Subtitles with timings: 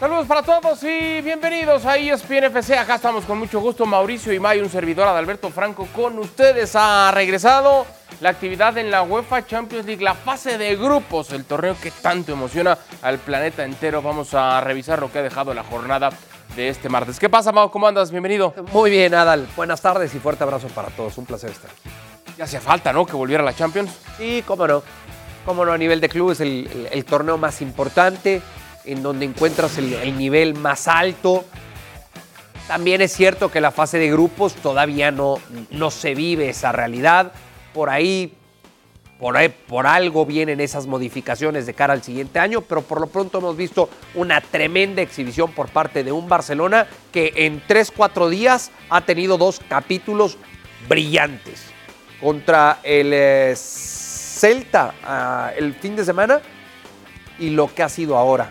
[0.00, 2.78] Saludos para todos y bienvenidos a ESPN FC.
[2.78, 6.76] Acá estamos con mucho gusto, Mauricio y May, un servidor Adalberto Franco con ustedes.
[6.76, 7.84] Ha regresado
[8.20, 12.32] la actividad en la UEFA Champions League, la fase de grupos, el torneo que tanto
[12.32, 14.00] emociona al planeta entero.
[14.00, 16.10] Vamos a revisar lo que ha dejado la jornada
[16.54, 17.18] de este martes.
[17.18, 17.68] ¿Qué pasa, Mau?
[17.72, 18.12] ¿Cómo andas?
[18.12, 18.54] Bienvenido.
[18.72, 19.48] Muy bien, Adal.
[19.56, 21.18] Buenas tardes y fuerte abrazo para todos.
[21.18, 21.90] Un placer estar aquí.
[22.38, 23.04] Ya hacía falta, ¿no?
[23.04, 23.90] Que volviera la Champions.
[24.16, 24.80] Sí, cómo no.
[25.44, 28.42] Cómo no, a nivel de club es el, el- el torneo más importante,
[28.88, 31.44] en donde encuentras el, el nivel más alto.
[32.66, 35.38] También es cierto que la fase de grupos todavía no,
[35.70, 37.32] no se vive esa realidad.
[37.72, 38.34] Por ahí,
[39.18, 43.38] por por algo vienen esas modificaciones de cara al siguiente año, pero por lo pronto
[43.38, 49.00] hemos visto una tremenda exhibición por parte de un Barcelona que en 3-4 días ha
[49.02, 50.38] tenido dos capítulos
[50.88, 51.62] brillantes.
[52.20, 56.40] Contra el eh, Celta ah, el fin de semana
[57.38, 58.48] y lo que ha sido ahora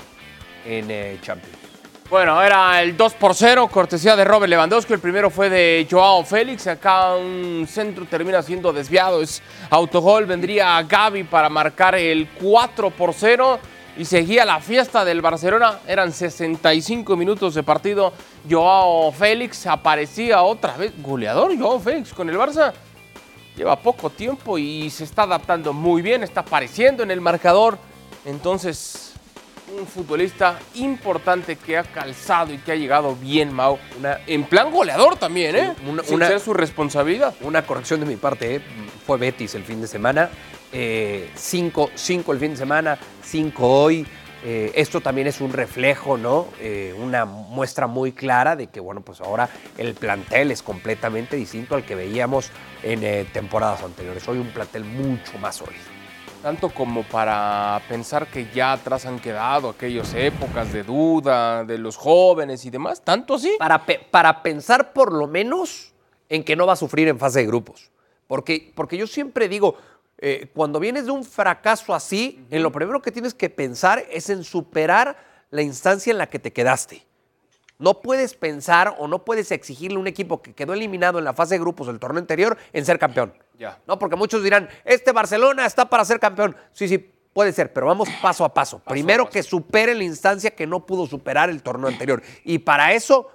[0.67, 1.57] en eh, Champions.
[2.09, 4.93] Bueno, era el 2 por 0, cortesía de Robert Lewandowski.
[4.93, 6.65] El primero fue de Joao Félix.
[6.67, 9.21] Acá un centro termina siendo desviado.
[9.21, 10.25] Es autogol.
[10.25, 13.59] Vendría Gaby para marcar el 4 por 0.
[13.97, 15.79] Y seguía la fiesta del Barcelona.
[15.85, 18.13] Eran 65 minutos de partido.
[18.49, 20.93] Joao Félix aparecía otra vez.
[21.01, 22.71] Goleador Joao Félix con el Barça.
[23.57, 26.23] Lleva poco tiempo y se está adaptando muy bien.
[26.23, 27.77] Está apareciendo en el marcador.
[28.23, 29.06] Entonces,
[29.75, 33.77] un futbolista importante que ha calzado y que ha llegado bien, Mau.
[33.99, 35.73] Una- en plan goleador también, ¿eh?
[35.87, 37.35] Una- Sin una- ser su responsabilidad.
[37.41, 38.61] Una corrección de mi parte, ¿eh?
[39.05, 40.29] fue Betis el fin de semana.
[40.71, 44.05] Eh, cinco, cinco el fin de semana, cinco hoy.
[44.43, 46.47] Eh, esto también es un reflejo, ¿no?
[46.61, 51.75] Eh, una muestra muy clara de que, bueno, pues ahora el plantel es completamente distinto
[51.75, 52.51] al que veíamos
[52.83, 54.25] en eh, temporadas anteriores.
[54.27, 55.96] Hoy un plantel mucho más sólido.
[56.41, 61.97] Tanto como para pensar que ya atrás han quedado aquellas épocas de duda de los
[61.97, 63.01] jóvenes y demás.
[63.01, 63.55] ¿Tanto así?
[63.57, 65.93] Para, para pensar por lo menos
[66.29, 67.91] en que no va a sufrir en fase de grupos.
[68.27, 69.75] Porque, porque yo siempre digo,
[70.19, 74.29] eh, cuando vienes de un fracaso así, en lo primero que tienes que pensar es
[74.29, 75.17] en superar
[75.49, 77.05] la instancia en la que te quedaste.
[77.79, 81.33] No puedes pensar o no puedes exigirle a un equipo que quedó eliminado en la
[81.33, 83.33] fase de grupos del torneo anterior en ser campeón.
[83.57, 83.79] Ya.
[83.87, 86.55] No, porque muchos dirán, este Barcelona está para ser campeón.
[86.73, 88.79] Sí, sí, puede ser, pero vamos paso a paso.
[88.79, 89.33] Primero paso.
[89.33, 92.21] que supere la instancia que no pudo superar el torneo anterior.
[92.43, 93.31] Y para eso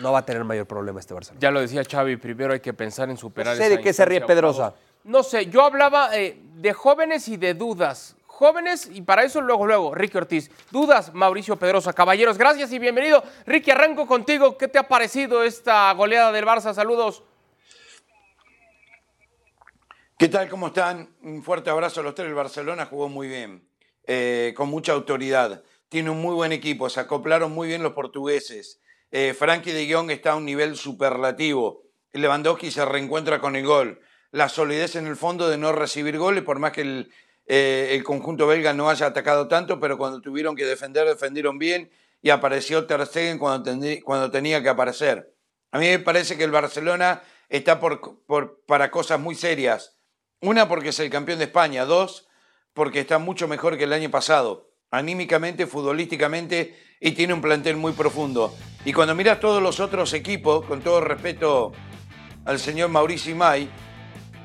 [0.00, 1.40] no va a tener mayor problema este Barcelona.
[1.40, 3.92] Ya lo decía Xavi, primero hay que pensar en superar No sé esa de qué
[3.92, 4.74] se ríe Pedrosa.
[5.04, 8.16] No sé, yo hablaba eh, de jóvenes y de dudas.
[8.26, 10.50] Jóvenes, y para eso luego, luego, Ricky Ortiz.
[10.70, 11.92] Dudas, Mauricio Pedrosa.
[11.92, 13.22] Caballeros, gracias y bienvenido.
[13.46, 14.56] Ricky, arranco contigo.
[14.56, 16.74] ¿Qué te ha parecido esta goleada del Barça?
[16.74, 17.22] Saludos.
[20.22, 20.48] ¿Qué tal?
[20.48, 21.16] ¿Cómo están?
[21.22, 22.28] Un fuerte abrazo a los tres.
[22.28, 23.68] El Barcelona jugó muy bien,
[24.06, 25.64] eh, con mucha autoridad.
[25.88, 28.80] Tiene un muy buen equipo, se acoplaron muy bien los portugueses.
[29.10, 31.82] Eh, Frankie de Jong está a un nivel superlativo.
[32.12, 34.00] Lewandowski se reencuentra con el gol.
[34.30, 37.12] La solidez en el fondo de no recibir goles, por más que el,
[37.46, 41.90] eh, conjunto belga no haya atacado tanto, pero cuando tuvieron que defender, defendieron bien
[42.20, 45.34] y apareció Ter Stegen cuando, tenía que aparecer.
[45.72, 47.80] A mí me parece que el Barcelona está
[48.68, 49.98] para cosas muy serias.
[50.42, 51.84] Una, porque es el campeón de España.
[51.84, 52.26] Dos,
[52.74, 54.70] porque está mucho mejor que el año pasado.
[54.90, 58.52] Anímicamente, futbolísticamente, y tiene un plantel muy profundo.
[58.84, 61.72] Y cuando miras todos los otros equipos, con todo respeto
[62.44, 63.70] al señor Mauricio Imay,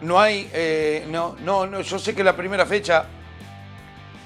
[0.01, 3.07] no hay, eh, no, no, no, yo sé que la primera fecha,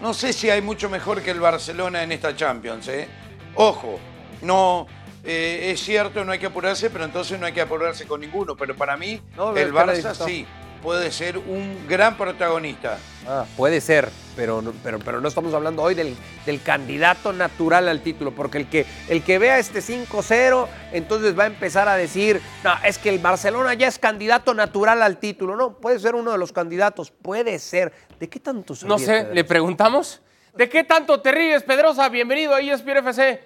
[0.01, 3.07] no sé si hay mucho mejor que el Barcelona en esta Champions, ¿eh?
[3.55, 3.97] Ojo,
[4.41, 4.87] no,
[5.23, 8.57] eh, es cierto, no hay que apurarse, pero entonces no hay que apurarse con ninguno.
[8.57, 10.45] Pero para mí, No, el ¿qué le Barça sí
[10.81, 12.97] puede ser un gran protagonista.
[13.27, 16.15] Ah, puede ser, pero, no- pero, pero no estamos hablando hoy del,
[16.45, 21.43] del candidato natural al título, porque el que, el que vea este 5-0, entonces va
[21.43, 25.55] a empezar a decir, no, es que el Barcelona ya es candidato natural al título.
[25.55, 27.93] No, puede ser uno de los candidatos, puede ser.
[28.19, 29.33] ¿De qué tanto se No ríe sé, Pedro?
[29.35, 30.21] le preguntamos.
[30.55, 32.09] ¿De qué tanto te ríes, Pedrosa?
[32.09, 33.41] Bienvenido a ESPN FC.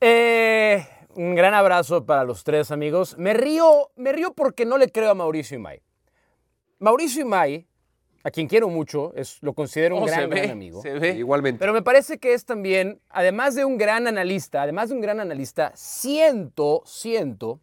[0.00, 3.16] Eh, un gran abrazo para los tres amigos.
[3.18, 5.82] Me río, me río porque no le creo a Mauricio Imay.
[6.78, 7.66] Mauricio Imay,
[8.22, 10.82] a quien quiero mucho, es, lo considero un Oh, gran, se ve, gran amigo.
[10.82, 11.10] se ve.
[11.16, 11.58] Igualmente.
[11.58, 15.20] Pero me parece que es también, además de un gran analista, además de un gran
[15.20, 17.60] analista, siento, siento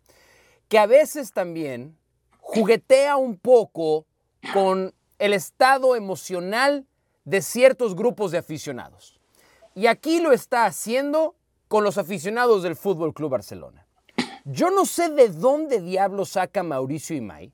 [0.67, 1.97] que a veces también
[2.39, 4.05] juguetea un poco
[4.53, 6.85] con el estado emocional
[7.25, 9.19] de ciertos grupos de aficionados.
[9.75, 11.35] Y aquí lo está haciendo
[11.71, 13.87] con los aficionados del Fútbol Club Barcelona.
[14.43, 17.53] Yo no sé de dónde diablo saca Mauricio Imay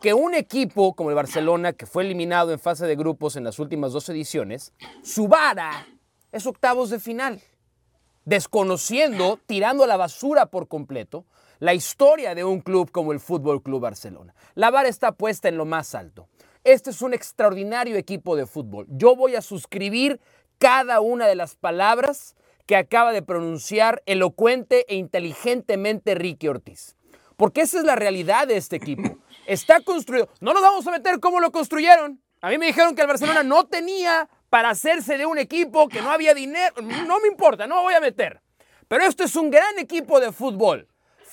[0.00, 3.58] que un equipo como el Barcelona, que fue eliminado en fase de grupos en las
[3.58, 4.72] últimas dos ediciones,
[5.02, 5.86] su vara
[6.32, 7.42] es octavos de final,
[8.24, 11.26] desconociendo, tirando a la basura por completo
[11.58, 14.34] la historia de un club como el Fútbol Club Barcelona.
[14.54, 16.28] La vara está puesta en lo más alto.
[16.64, 18.86] Este es un extraordinario equipo de fútbol.
[18.88, 20.20] Yo voy a suscribir
[20.58, 22.34] cada una de las palabras
[22.68, 26.96] que acaba de pronunciar elocuente e inteligentemente Ricky Ortiz.
[27.38, 29.16] Porque esa es la realidad de este equipo.
[29.46, 30.28] Está construido.
[30.40, 32.20] No nos vamos a meter cómo lo construyeron.
[32.42, 36.02] A mí me dijeron que el Barcelona no tenía para hacerse de un equipo, que
[36.02, 36.74] no había dinero.
[37.06, 38.42] No me importa, no me voy a meter.
[38.86, 40.87] Pero esto es un gran equipo de fútbol.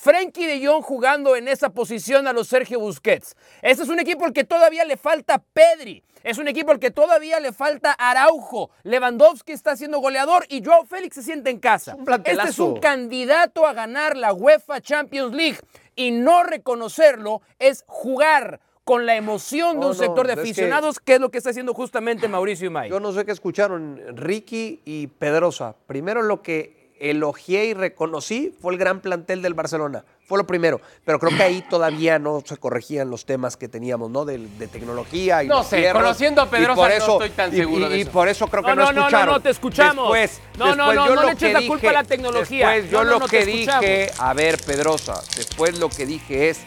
[0.06, 3.36] Frenkie de Jong jugando en esa posición a los Sergio Busquets.
[3.64, 6.04] Este es un equipo al que todavía le falta Pedri.
[6.24, 8.70] Es un equipo al que todavía le falta Araujo.
[8.84, 11.98] Lewandowski está siendo goleador y Joao Félix se siente en casa.
[12.24, 15.58] este es un candidato a ganar la UEFA Champions League.
[15.96, 21.16] Y no reconocerlo es jugar con la emoción de un sector de aficionados, que...
[21.16, 22.92] es lo que está haciendo justamente Mauricio y May.
[22.92, 25.76] Yo no sé qué escucharon Ricky y Pedrosa.
[25.88, 30.06] Primero lo que elogié y reconocí fue el gran plantel del Barcelona.
[30.28, 30.82] Fue lo primero.
[31.04, 34.26] Pero creo que ahí todavía no se corregían los temas que teníamos, ¿no?
[34.26, 34.40] De,
[34.72, 38.10] tecnología y No sé, conociendo a Pedrosa no estoy tan seguro de eso.
[38.10, 39.28] Y por eso creo que no, no, no escucharon.
[39.28, 40.14] No, no, te escuchamos.
[40.14, 42.70] Después, no, no, no, no le eches la culpa a la tecnología.
[42.70, 46.62] Después yo lo que dije, a ver, Pedrosa, después lo que dije es,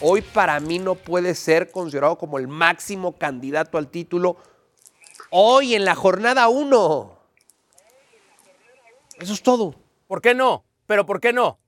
[0.00, 4.36] hoy para mí no puede ser considerado como el máximo candidato al título
[5.30, 7.17] hoy en la jornada 1.
[9.18, 9.74] Eso es todo.
[10.06, 10.64] ¿Por qué no?
[10.86, 11.58] ¿Pero por qué no?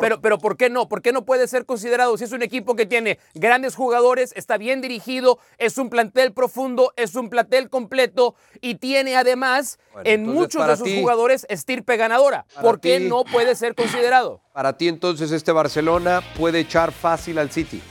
[0.00, 0.88] Pero, pero ¿por qué no?
[0.88, 2.16] ¿Por qué no puede ser considerado?
[2.16, 6.92] Si es un equipo que tiene grandes jugadores, está bien dirigido, es un plantel profundo,
[6.96, 12.46] es un plantel completo y tiene además en muchos de sus jugadores estirpe ganadora.
[12.60, 14.40] ¿Por qué no puede ser considerado?
[14.52, 17.82] Para ti entonces este Barcelona puede echar fácil al City.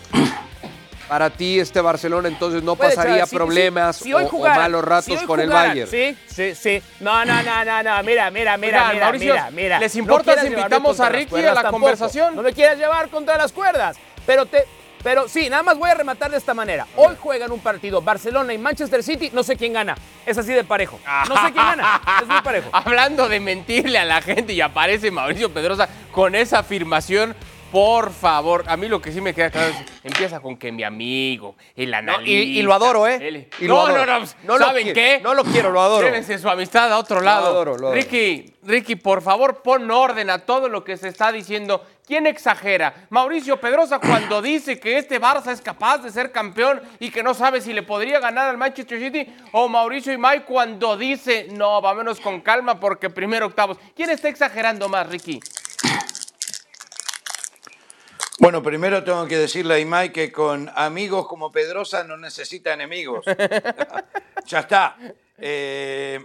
[1.07, 5.89] Para ti este Barcelona entonces no pasaría problemas o, malos ratos con el Bayern.
[5.89, 6.81] Sí, sí, sí.
[6.99, 8.03] No, no, no, no, no.
[8.03, 9.79] Mira, mira, mira, mira, mira, mira.
[9.79, 12.35] ¿Les importa si invitamos a Ricky a la conversación?
[12.35, 13.97] No me quieras llevar contra las cuerdas.
[14.25, 14.65] Pero te,
[15.03, 16.85] pero sí, nada más voy a rematar de esta manera.
[16.97, 19.95] Hoy juegan un partido Barcelona y Manchester City, no sé quién gana.
[20.25, 20.99] Es así de parejo.
[21.29, 22.01] No sé quién gana.
[22.21, 22.69] Es muy parejo.
[22.73, 27.35] Hablando de mentirle a la gente y aparece Mauricio Pedrosa con esa afirmación
[27.71, 30.83] por favor, a mí lo que sí me queda claro es empieza con que mi
[30.83, 32.29] amigo, el analista.
[32.29, 33.49] y, lo adoro, ¿eh?
[33.61, 35.19] no, no, no, no, ¿saben qué?
[35.21, 36.05] No lo quiero, lo adoro.
[36.05, 37.41] Llévense su amistad a otro lado.
[37.41, 37.93] Lo adoro, lo adoro.
[37.93, 41.85] Ricky, Ricky, por favor, pon orden a todo lo que se está diciendo.
[42.05, 43.07] ¿Quién exagera?
[43.09, 47.33] Mauricio Pedrosa cuando dice que este Barça es capaz de ser campeón y que no
[47.33, 49.35] sabe si le podría ganar al Manchester City.
[49.51, 53.77] O Mauricio Imay cuando dice, no, vámonos con calma porque primero octavos.
[53.93, 55.41] ¿Quién está exagerando más, Ricky?
[58.39, 63.25] Bueno, primero tengo que decirle a Imai que con amigos como Pedrosa no necesita enemigos.
[64.45, 64.95] ya está.
[65.39, 66.23] Eh,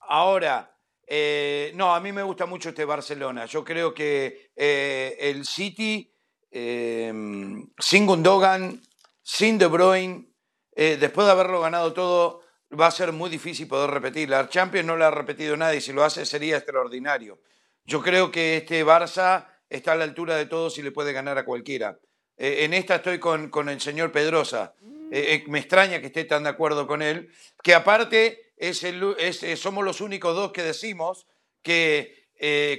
[0.00, 3.46] ahora, eh, no, a mí me gusta mucho este Barcelona.
[3.46, 6.12] Yo creo que eh, el City,
[6.50, 8.82] sin Gundogan,
[9.22, 10.26] sin De Bruyne,
[10.74, 12.42] después de haberlo ganado todo,
[12.78, 14.28] va a ser muy difícil poder repetir.
[14.28, 17.38] La Champions no la ha repetido nadie, si lo hace sería extraordinario.
[17.84, 21.38] Yo creo que este Barça está a la altura de todos y le puede ganar
[21.38, 21.98] a cualquiera.
[22.36, 24.74] Eh, en esta estoy con, con el señor Pedrosa.
[25.10, 27.30] Eh, eh, me extraña que esté tan de acuerdo con él,
[27.62, 31.26] que aparte es es, somos los únicos dos que decimos
[31.62, 32.24] que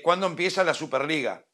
[0.03, 1.45] cuando empieza la Superliga.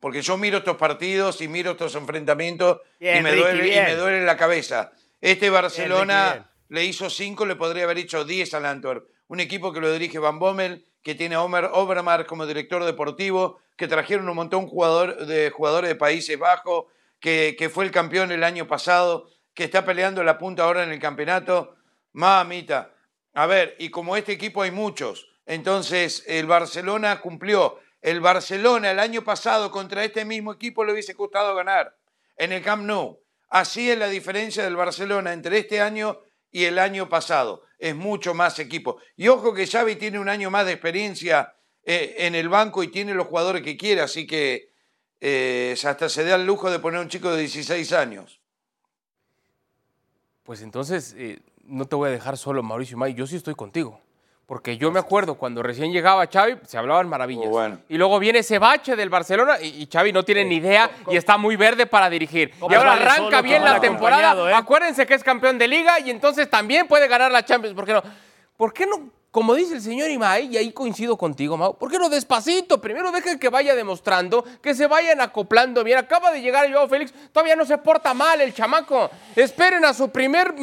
[0.00, 4.24] Porque yo miro estos partidos y miro estos enfrentamientos y, me duele, y, me duele,
[4.24, 4.92] la cabeza.
[5.20, 9.08] Este Barcelona le hizo cinco, le podría haber hecho diez al Antwerp.
[9.26, 13.88] Un equipo que lo dirige Van Bommel, que tiene Omer Obermar como director deportivo, que
[13.88, 16.86] trajeron un montón jugador, de jugadores de Países Bajos,
[17.20, 20.90] que, que, fue el campeón el año pasado, que está peleando la punta ahora en
[20.90, 21.76] el campeonato.
[22.12, 22.94] Mamita.
[23.34, 27.78] A ver, y como este equipo hay muchos, entonces el Barcelona cumplió.
[28.00, 31.96] El Barcelona el año pasado contra este mismo equipo le hubiese costado ganar
[32.36, 33.20] en el Camp Nou.
[33.48, 37.62] Así es la diferencia del Barcelona entre este año y el año pasado.
[37.78, 38.98] Es mucho más equipo.
[39.16, 42.88] Y ojo que Xavi tiene un año más de experiencia eh, en el banco y
[42.88, 44.72] tiene los jugadores que quiere, así que
[45.20, 48.40] eh, hasta se da el lujo de poner un chico de 16 años.
[50.42, 54.00] Pues entonces, eh, no te voy a dejar solo, Mauricio May, yo sí estoy contigo.
[54.48, 57.50] Porque yo me acuerdo cuando recién llegaba Xavi, se hablaban maravillas.
[57.52, 61.18] Oh, y luego viene ese bache del Barcelona y, Xavi no tiene ni idea y
[61.18, 62.54] está muy verde para dirigir.
[62.66, 64.50] Y ahora arranca bien la temporada.
[64.50, 64.54] ¿eh?
[64.54, 67.76] Acuérdense que es campeón de liga y entonces también puede ganar la Champions.
[67.76, 68.02] ¿Por qué no?
[68.56, 69.10] ¿Por qué no?
[69.30, 72.80] Como dice el señor Imai, y ahí coincido contigo, Mau, ¿por qué no despacito?
[72.80, 75.98] Primero dejen que vaya demostrando, que se vayan acoplando bien.
[75.98, 79.10] Acaba de llegar Joao Félix, todavía no se porta mal el chamaco.
[79.36, 80.54] Esperen a su primer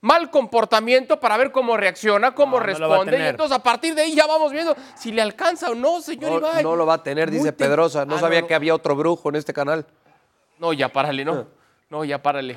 [0.00, 3.18] mal comportamiento para ver cómo reacciona, cómo No, no lo va a responde.
[3.24, 6.30] y entonces a partir de ahí ya vamos viendo si le alcanza o no, señor
[6.30, 6.62] No, Ibai.
[6.62, 8.04] no lo va a tener, Muy dice tem- Pedrosa.
[8.04, 8.46] No Ah, sabía no.
[8.46, 9.86] que había otro brujo en este canal.
[10.58, 11.46] No, ya párale, no.
[11.90, 12.54] No, ya párale.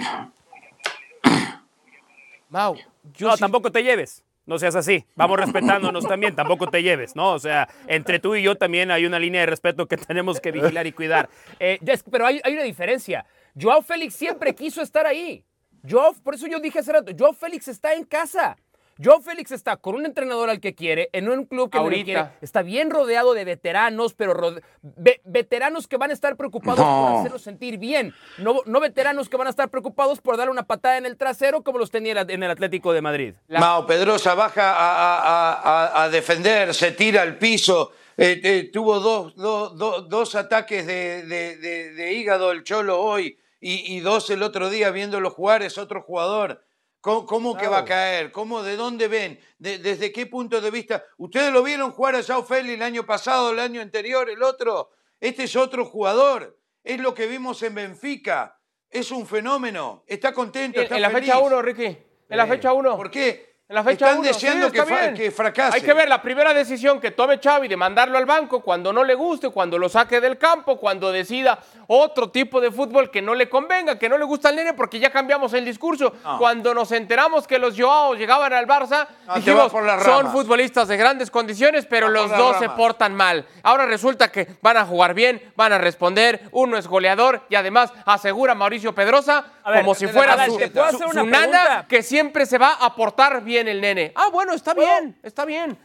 [2.50, 2.76] Mau,
[3.16, 4.24] yo no, sí- tampoco te lleves.
[4.46, 5.06] No seas así.
[5.16, 6.36] Vamos respetándonos también.
[6.36, 7.32] Tampoco te lleves, ¿no?
[7.34, 10.52] O sea, entre tú y yo también hay una línea de respeto que tenemos que
[10.52, 11.30] vigilar y cuidar.
[11.60, 11.80] Eh,
[12.10, 13.26] pero hay, hay una diferencia.
[13.60, 15.46] Joao Félix siempre quiso estar ahí.
[15.90, 18.58] Joao, por eso yo dije hace rato, Joao Félix está en casa.
[19.04, 21.96] Joao Félix está con un entrenador al que quiere, en un club que no le
[21.98, 22.06] Ahorita.
[22.06, 22.30] quiere.
[22.42, 26.86] Está bien rodeado de veteranos, pero rode- ve- veteranos que van a estar preocupados por
[26.88, 27.20] No.
[27.20, 28.14] hacerlo sentir bien.
[28.38, 31.64] No, no veteranos que van a estar preocupados por darle una patada en el trasero
[31.64, 33.34] como los tenía en el Atlético de Madrid.
[33.48, 35.54] Mao Pedrosa baja a, a-
[35.88, 37.94] a- a defender, se tira al piso.
[38.18, 43.00] eh, eh, tuvo dos, dos- dos- dos ataques de, de- de- de hígado el Cholo
[43.02, 46.66] hoy y, y dos el otro día viéndolo jugar, es otro jugador.
[47.00, 48.32] ¿Cómo, cómo que va a caer?
[48.32, 49.40] ¿Cómo, ¿De dónde ven?
[49.58, 51.04] De- ¿Desde qué punto de vista?
[51.18, 54.92] ¿Ustedes lo vieron jugar a Sao Félix el año pasado, el año anterior, el otro?
[55.20, 56.60] Este es otro jugador.
[56.84, 58.60] Es lo que vimos en Benfica.
[58.90, 60.04] Es un fenómeno.
[60.06, 61.30] Está contento, en, está en la feliz.
[61.32, 61.86] fecha 1, Ricky.
[61.86, 62.96] En la Eh, fecha 1.
[62.98, 63.51] ¿Por qué?
[63.72, 65.14] En la fecha Están uno, sí, que, bien.
[65.14, 65.78] que fracase.
[65.78, 69.02] Hay que ver la primera decisión que tome Xavi de mandarlo al banco cuando no
[69.06, 73.34] le guste, cuando lo saque del campo, cuando decida otro tipo de fútbol que no
[73.34, 76.14] le convenga, que no le gusta al nene, porque ya cambiamos el discurso.
[76.38, 79.72] Cuando nos enteramos que los Joao llegaban al Barça, No, te dijimos,
[80.04, 83.46] son futbolistas de grandes condiciones, pero los dos se portan mal.
[83.64, 87.94] Ahora resulta que van a jugar bien, van a responder, uno es goleador y además
[88.06, 92.46] asegura Mauricio Pedrosa ver, como si fuera su, ¿te puedo su- su nana que siempre
[92.46, 94.12] se va a portar bien el nene.
[94.16, 95.78] Ah, bueno, está bien, está bien.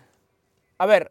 [0.79, 1.11] A ver,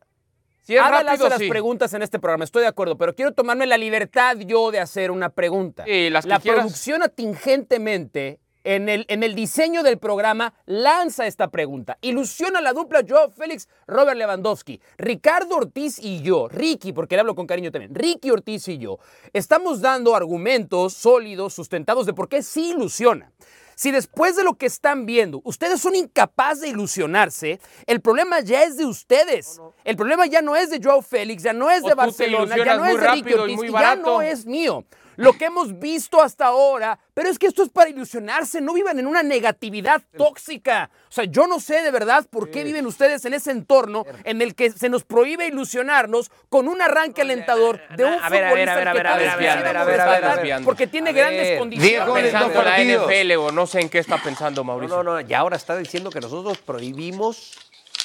[0.63, 1.49] Si es rápido, las sí.
[1.49, 5.11] preguntas en este programa, estoy de acuerdo, pero quiero tomarme la libertad yo de hacer
[5.11, 5.85] una pregunta.
[5.87, 6.61] Las que la quieras.
[6.61, 11.97] producción atingentemente en el, en el diseño del programa lanza esta pregunta.
[12.01, 14.81] Ilusiona la dupla Joao Félix, Robert Lewandowski.
[14.97, 18.97] Ricardo Ortiz y yo, Ricky, porque le hablo con cariño también, Ricky Ortiz y yo,
[19.33, 23.31] estamos dando argumentos sólidos, sustentados de por qué sí ilusiona.
[23.75, 28.63] Si después de lo que están viendo, ustedes son incapaces de ilusionarse, el problema ya
[28.63, 29.59] es de ustedes.
[29.83, 32.77] El problema ya no es de Joao Félix, ya no es O de Barcelona, ya
[32.77, 34.85] no es de Ricky Ortiz, y ya no es mío.
[35.15, 38.99] Lo que hemos visto hasta ahora, pero es que esto es para ilusionarse, no vivan
[38.99, 40.89] en una negatividad tóxica.
[41.09, 44.41] O sea, yo no sé de verdad por qué viven ustedes en ese entorno en
[44.41, 48.53] el que se nos prohíbe ilusionarnos con un arranque alentador de un a ver, a
[48.53, 49.55] ver, a futbolista ver, a al que ver, a ver, todos a ver, a ver,
[49.55, 50.65] quisiéramos a ver, a ver, rescatar desviando.
[50.65, 52.23] porque tiene A ver, grandes condiciones.
[52.23, 52.83] Pensando la.
[52.83, 54.97] NFL o no sé en qué está pensando Mauricio.
[54.97, 57.53] No, no, no, y ahora está diciendo que nosotros prohibimos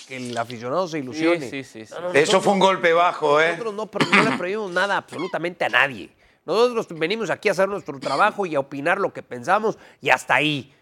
[0.06, 1.48] que el aficionado se ilusione.
[1.48, 1.94] Sí, sí, sí, sí.
[1.94, 3.52] No, no, Eso fue un golpe bajo, ¿eh?
[3.52, 6.10] Nosotros no, no le prohibimos nada absolutamente a nadie.
[6.50, 10.34] Nosotros venimos aquí a hacer nuestro trabajo y a opinar lo que pensamos y hasta
[10.34, 10.72] ahí.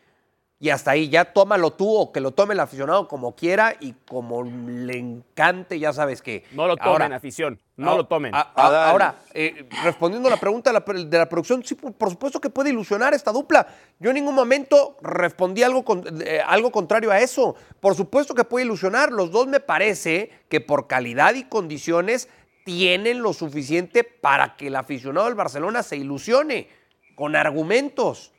[0.61, 3.93] Y hasta ahí, ya tómalo tú o que lo tome el aficionado como quiera y
[4.09, 6.43] como le encante, ya sabes que.
[6.51, 7.61] No lo tomen, Ahora- afición.
[7.77, 8.35] No Ah, lo tomen.
[8.35, 8.91] a- a- Adal.
[8.91, 12.41] ahora, eh, respondiendo a la pregunta de la, de la producción, sí, por, por supuesto
[12.41, 13.69] que puede ilusionar esta dupla.
[14.01, 17.55] Yo en ningún momento respondí algo, con- eh, algo contrario a eso.
[17.79, 19.13] Por supuesto que puede ilusionar.
[19.13, 22.29] Los dos me parece que por calidad y condiciones
[22.69, 26.69] tienen lo suficiente para que el aficionado del Barcelona se ilusione
[27.15, 28.31] con argumentos.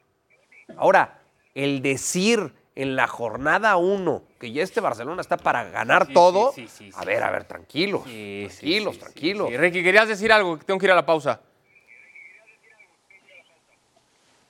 [0.77, 1.19] Ahora,
[1.55, 6.51] el decir en la jornada 1 que ya este Barcelona está para ganar Sí, todo,
[6.53, 9.51] sí, sí, sí, a ver, a ver, tranquilos, tranquilos, tranquilos.
[9.51, 11.41] Ricky, querías decir algo, tengo que ir a la pausa.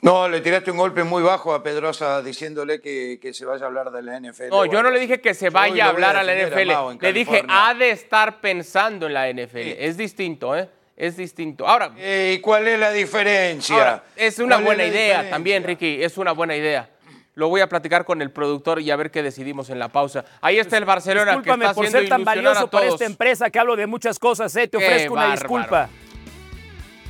[0.01, 3.67] No, le tiraste un golpe muy bajo a Pedrosa diciéndole que, que se vaya a
[3.67, 4.47] hablar de la NFL.
[4.49, 6.97] No, yo no le dije que se vaya a hablar a la a NFL.
[7.01, 9.57] Le dije, ha de estar pensando en la NFL.
[9.77, 10.69] Es distinto, ¿eh?
[10.95, 11.67] Es distinto.
[11.67, 13.75] Ahora, Eh, ¿Y cuál es la diferencia?
[13.75, 15.29] ahora, es una ¿Cuál buena idea diferencia?
[15.31, 16.01] también, Ricky.
[16.03, 16.89] Es una buena idea.
[17.35, 20.25] Lo voy a platicar con el productor y a ver qué decidimos en la pausa.
[20.41, 23.49] Ahí está el Barcelona Discúlpame que está por haciendo ser tan valioso para esta empresa
[23.49, 24.67] que hablo de muchas cosas, ¿eh?
[24.67, 25.39] Te Qué ofrezco una bárbaro.
[25.41, 25.89] disculpa.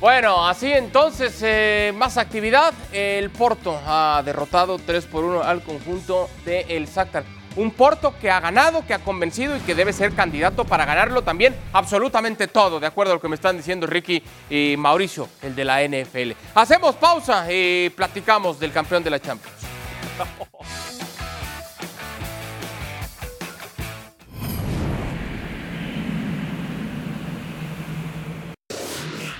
[0.00, 2.72] Bueno, así entonces, eh, más actividad.
[2.90, 7.22] El Porto ha derrotado 3 por 1 al conjunto del Shakhtar.
[7.56, 11.20] Un Porto que ha ganado, que ha convencido y que debe ser candidato para ganarlo
[11.20, 15.54] también absolutamente todo, de acuerdo a lo que me están diciendo Ricky y Mauricio, el
[15.54, 16.32] de la NFL.
[16.54, 19.58] Hacemos pausa y platicamos del campeón de la Champions.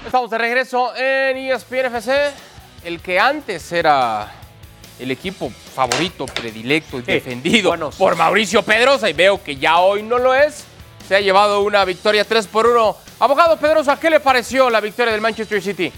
[0.05, 2.33] Estamos de regreso en ESPN FC,
[2.85, 4.33] el que antes era
[4.99, 10.03] el equipo favorito, predilecto y defendido bueno, por Mauricio Pedrosa y veo que ya hoy
[10.03, 10.65] no lo es.
[11.07, 12.97] Se ha llevado una victoria 3 por 1.
[13.21, 15.93] Abogado Pedrosa, ¿qué le pareció la victoria del Manchester City?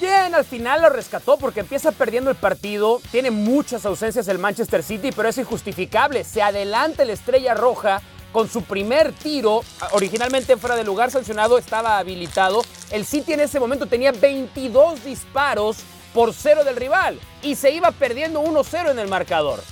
[0.00, 3.00] Bien, al final lo rescató porque empieza perdiendo el partido.
[3.10, 6.24] Tiene muchas ausencias el Manchester City, pero es injustificable.
[6.24, 8.00] Se adelanta la estrella roja
[8.36, 9.62] con su primer tiro.
[9.92, 12.62] Originalmente fuera de lugar sancionado, estaba habilitado.
[12.90, 15.78] El City en ese momento tenía 22 disparos
[16.12, 19.62] por cero del rival y se iba perdiendo 1-0 en el marcador.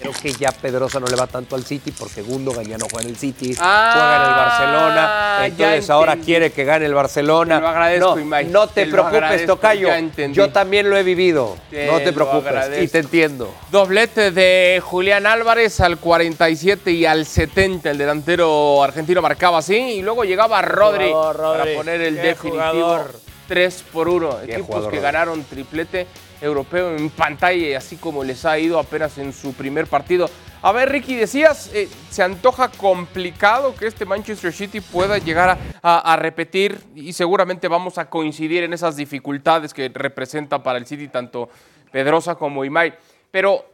[0.00, 3.04] Creo que ya Pedrosa no le va tanto al City porque Gundogan ya no juega
[3.04, 5.46] en el City, Ah, juega en el Barcelona.
[5.46, 7.56] Entonces ahora quiere que gane el Barcelona.
[7.56, 9.88] Te lo agradezco, no, Imai, no te, te preocupes, Tocayo.
[10.32, 11.56] Yo también lo he vivido.
[11.70, 12.82] Te no te preocupes.
[12.82, 13.52] Y te entiendo.
[13.70, 17.90] Doblete de Julián Álvarez al 47 y al 70.
[17.90, 19.76] El delantero argentino marcaba así.
[19.76, 21.58] Y luego llegaba Rodri, Jugador, Rodri.
[21.60, 23.20] para poner el definitivo jugador.
[23.48, 24.30] 3 por 1.
[24.46, 25.02] Qué Equipos jugador, que Rodri.
[25.12, 26.06] ganaron triplete
[26.40, 30.28] europeo en pantalla, así como les ha ido apenas en su primer partido.
[30.62, 36.16] A ver, Ricky, decías, eh, se antoja complicado que este Manchester City pueda llegar a
[36.16, 41.48] repetir y seguramente vamos a coincidir en esas dificultades que representa para el City tanto
[41.90, 42.94] Pedrosa como Imai.
[43.30, 43.64] Pero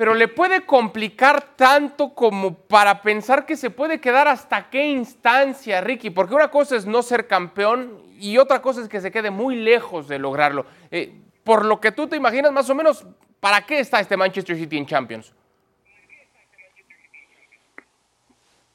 [0.00, 5.82] pero le puede complicar tanto como para pensar que se puede quedar hasta qué instancia,
[5.82, 9.30] Ricky, porque una cosa es no ser campeón y otra cosa es que se quede
[9.30, 10.64] muy lejos de lograrlo.
[10.90, 11.20] Eh,
[11.50, 13.04] por lo que tú te imaginas, más o menos,
[13.40, 15.32] ¿para qué está este Manchester City en Champions?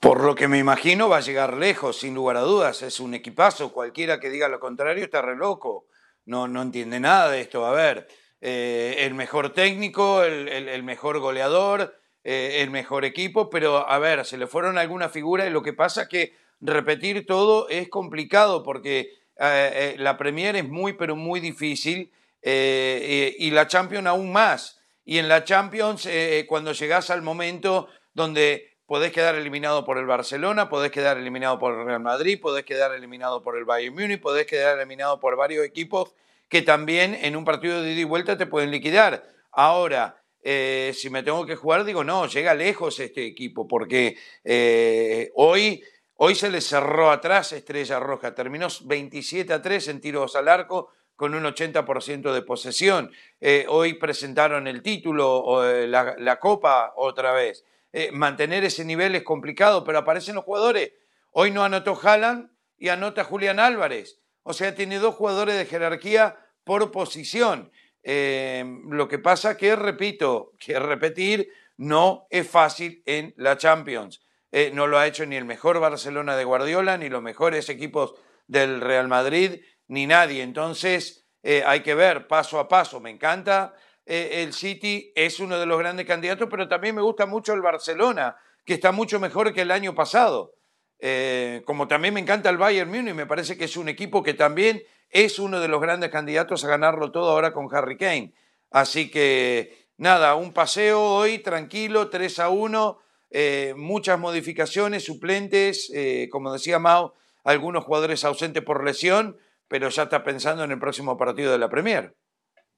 [0.02, 2.82] Por lo que me imagino va a llegar lejos, sin lugar a dudas.
[2.82, 3.72] Es un equipazo.
[3.72, 5.86] Cualquiera que diga lo contrario está re loco.
[6.26, 7.66] No, no entiende nada de esto.
[7.66, 8.10] A ver,
[8.42, 13.98] eh, el mejor técnico, el, el- el mejor goleador, eh, el mejor equipo, pero a
[14.00, 17.88] ver, se le fueron algunas figuras y lo que pasa es que repetir todo es
[17.88, 22.12] complicado porque eh, eh, la Premier es muy, pero muy difícil
[22.48, 24.80] eh, eh, y la Champions aún más.
[25.04, 30.06] Y en la Champions, eh, cuando llegás al momento donde podés quedar eliminado por el
[30.06, 34.22] Barcelona, podés quedar eliminado por el Real Madrid, podés quedar eliminado por el Bayern Múnich,
[34.22, 36.14] podés quedar eliminado por varios equipos
[36.48, 39.24] que también en un partido de ida y vuelta te pueden liquidar.
[39.52, 45.32] Ahora, eh, si me tengo que jugar, digo, no, llega lejos este equipo, porque eh,
[45.34, 45.84] hoy,
[46.18, 50.92] hoy se le cerró atrás Estrella Roja, terminó 27 a 3 en tiros al arco
[51.16, 53.12] con un 80% de posesión.
[53.40, 57.64] Eh, hoy presentaron el título, o, eh, la, la copa otra vez.
[57.94, 60.92] Eh, mantener ese nivel es complicado, pero aparecen los jugadores.
[61.32, 64.20] Hoy no anotó Haaland y anota Julián Álvarez.
[64.44, 67.72] O sea, tiene dos jugadores de jerarquía por posición.
[68.04, 74.22] Eh, lo que pasa que, repito, que repetir no es fácil en la Champions.
[74.72, 78.16] No lo ha hecho ni el mejor Barcelona de Guardiola, ni los mejores equipos
[78.48, 80.44] del Real Madrid, ni nadie.
[80.44, 83.00] Entonces, eh, hay que ver paso a paso.
[83.00, 87.28] Me encanta eh, el City, es uno de los grandes candidatos, pero también me gusta
[87.28, 90.56] mucho el Barcelona, que está mucho mejor que el año pasado.
[90.98, 94.34] Eh, como también me encanta el Bayern Múnich, me parece que es un equipo que
[94.34, 98.34] también es uno de los grandes candidatos a ganarlo todo ahora con Harry Kane.
[98.72, 105.92] Así que nada, un paseo hoy tranquilo, 3 a 1, eh, muchas modificaciones, suplentes,
[106.32, 109.38] como decía Mao, algunos jugadores ausentes por lesión,
[109.76, 112.16] pero ya está pensando en el próximo partido de la Premier.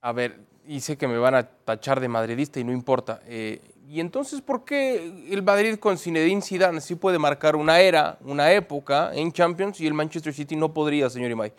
[0.02, 3.22] A ver, y sé que me van a tachar de madridista y no importa.
[3.28, 4.96] eh, ¿Y entonces por qué
[5.30, 9.86] el Madrid con Zinedine Zidane sí puede marcar una era, una época en Champions y
[9.86, 11.54] el Manchester City no podría, señor Imay?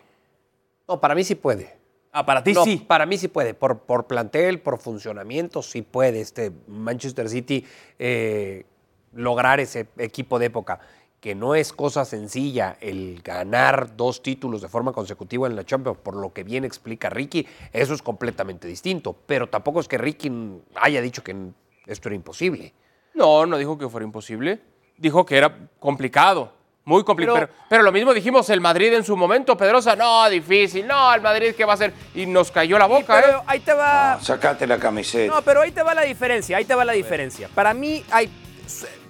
[0.89, 1.73] No, para mí sí puede.
[2.11, 2.83] Ah, para ti No, sí.
[2.85, 3.53] Para mí sí puede.
[3.53, 7.65] Por, por plantel, por funcionamiento, sí puede este Manchester City
[7.97, 8.65] eh,
[9.13, 10.81] lograr ese equipo de época.
[11.19, 15.97] Que no es cosa sencilla el ganar dos títulos de forma consecutiva en la Champions,
[16.01, 19.13] por lo que bien explica Ricky, eso es completamente distinto.
[19.25, 20.31] Pero tampoco es que Ricky
[20.75, 21.35] haya dicho que
[21.87, 22.73] esto era imposible.
[23.15, 24.61] No, no dijo que fuera imposible.
[24.97, 26.53] Dijo que era complicado.
[26.85, 27.35] Muy complicado.
[27.37, 29.95] Pero- Pero, pero lo mismo dijimos el Madrid en su momento, Pedrosa.
[29.97, 30.87] No, difícil.
[30.87, 31.93] No, el Madrid, ¿qué va a hacer?
[32.15, 33.43] Y nos cayó la boca, pero ¿eh?
[33.45, 34.15] ahí te va.
[34.17, 35.35] No, sacate la camiseta.
[35.35, 37.49] No, pero ahí te va la diferencia, ahí te va la diferencia.
[37.53, 38.29] Para mí hay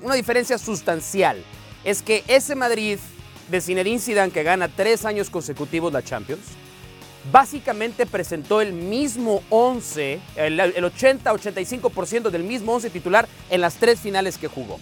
[0.02, 1.43] una diferencia sustancial.
[1.84, 3.00] Es que ese Madrid
[3.50, 6.42] de Zinedine Zidane que gana tres años consecutivos la Champions,
[7.32, 14.00] básicamente presentó el mismo 11, el, el 80-85% del mismo 11 titular en las tres
[14.00, 14.80] finales que jugó.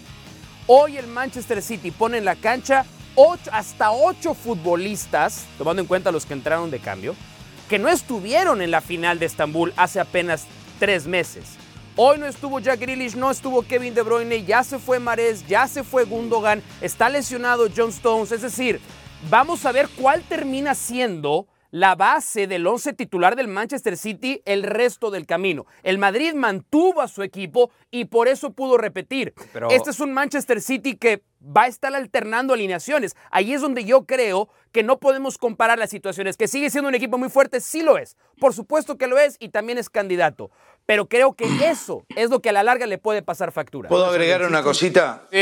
[0.67, 6.11] Hoy el Manchester City pone en la cancha ocho- hasta ocho futbolistas, tomando en cuenta
[6.11, 7.15] los que entraron de cambio,
[7.69, 10.45] que no estuvieron en la final de Estambul hace apenas
[10.79, 11.45] tres meses.
[11.99, 15.67] Hoy no estuvo Jack Grealish, no estuvo Kevin De Bruyne, ya se fue Mares, ya
[15.67, 18.31] se fue Gundogan, está lesionado John Stones.
[18.31, 18.79] Es decir,
[19.31, 24.61] vamos a ver cuál termina siendo la base del once titular del Manchester City el
[24.63, 25.65] resto del camino.
[25.83, 29.33] El Madrid mantuvo a su equipo y por eso pudo repetir.
[29.51, 33.15] Pero- Este es un Manchester City que va a estar alternando alineaciones.
[33.31, 36.37] Ahí es donde yo creo que no podemos comparar las situaciones.
[36.37, 38.15] Que sigue siendo un equipo muy fuerte, sí lo es.
[38.39, 40.51] Por supuesto que lo es y también es candidato.
[40.87, 43.89] Pero creo que eso es lo que a la larga le puede pasar factura.
[43.89, 45.27] ¿Puedo agregar una cosita?
[45.31, 45.37] Sí,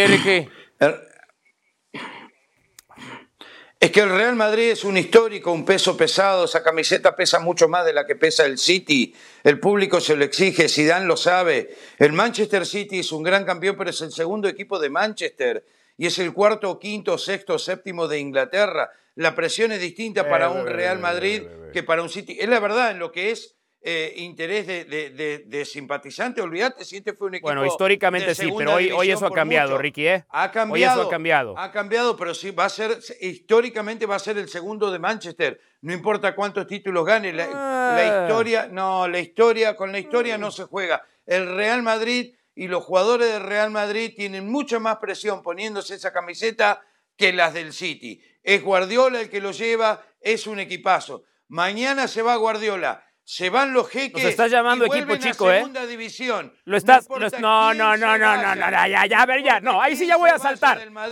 [3.79, 7.67] Es que el Real Madrid es un histórico, un peso pesado, esa camiseta pesa mucho
[7.69, 11.75] más de la que pesa el City, el público se lo exige, Zidane lo sabe,
[11.99, 15.65] el Manchester City es un gran campeón, pero es el segundo equipo de Manchester
[15.97, 18.89] y es el cuarto, quinto, sexto, séptimo de Inglaterra.
[19.13, 22.37] La presión es distinta para un Real Madrid que para un City.
[22.39, 23.54] Es la verdad, en lo que es
[23.87, 27.49] eh, interés de, de- de- de simpatizante, olvídate si este fue un equipo.
[27.49, 29.81] Bueno, históricamente de sí, pero hoy, hoy división eso ha cambiado, mucho.
[29.83, 30.25] Ricky, ¿eh?
[30.29, 30.99] Ha Hoy cambiado.
[31.01, 31.57] eso ha cambiado.
[31.59, 35.61] Ha cambiado, pero sí va a ser, históricamente va a ser el segundo de Manchester.
[35.81, 37.31] No importa cuántos títulos gane.
[37.31, 38.21] La, la Ah.
[38.27, 41.03] historia, no, la historia, con la historia no se juega.
[41.27, 46.11] El Real Madrid y los jugadores del Real Madrid tienen mucha más presión poniéndose esa
[46.11, 46.81] camiseta
[47.15, 48.19] que las del City.
[48.41, 51.23] Es Guardiola el que lo lleva, es un equipazo.
[51.47, 53.04] Mañana se va Guardiola.
[53.27, 54.21] Se van los jeques.
[54.23, 55.55] Nos estás llamando y equipo vuelven a chico, ¿eh?
[55.57, 56.53] segunda división.
[56.65, 57.09] Lo estás.
[57.09, 59.59] No, lo- no, no, no, no, no, no, no, ya, ya, a ver, ya.
[59.59, 60.77] No, ahí sí ya voy a saltar.
[60.79, 61.09] Del No.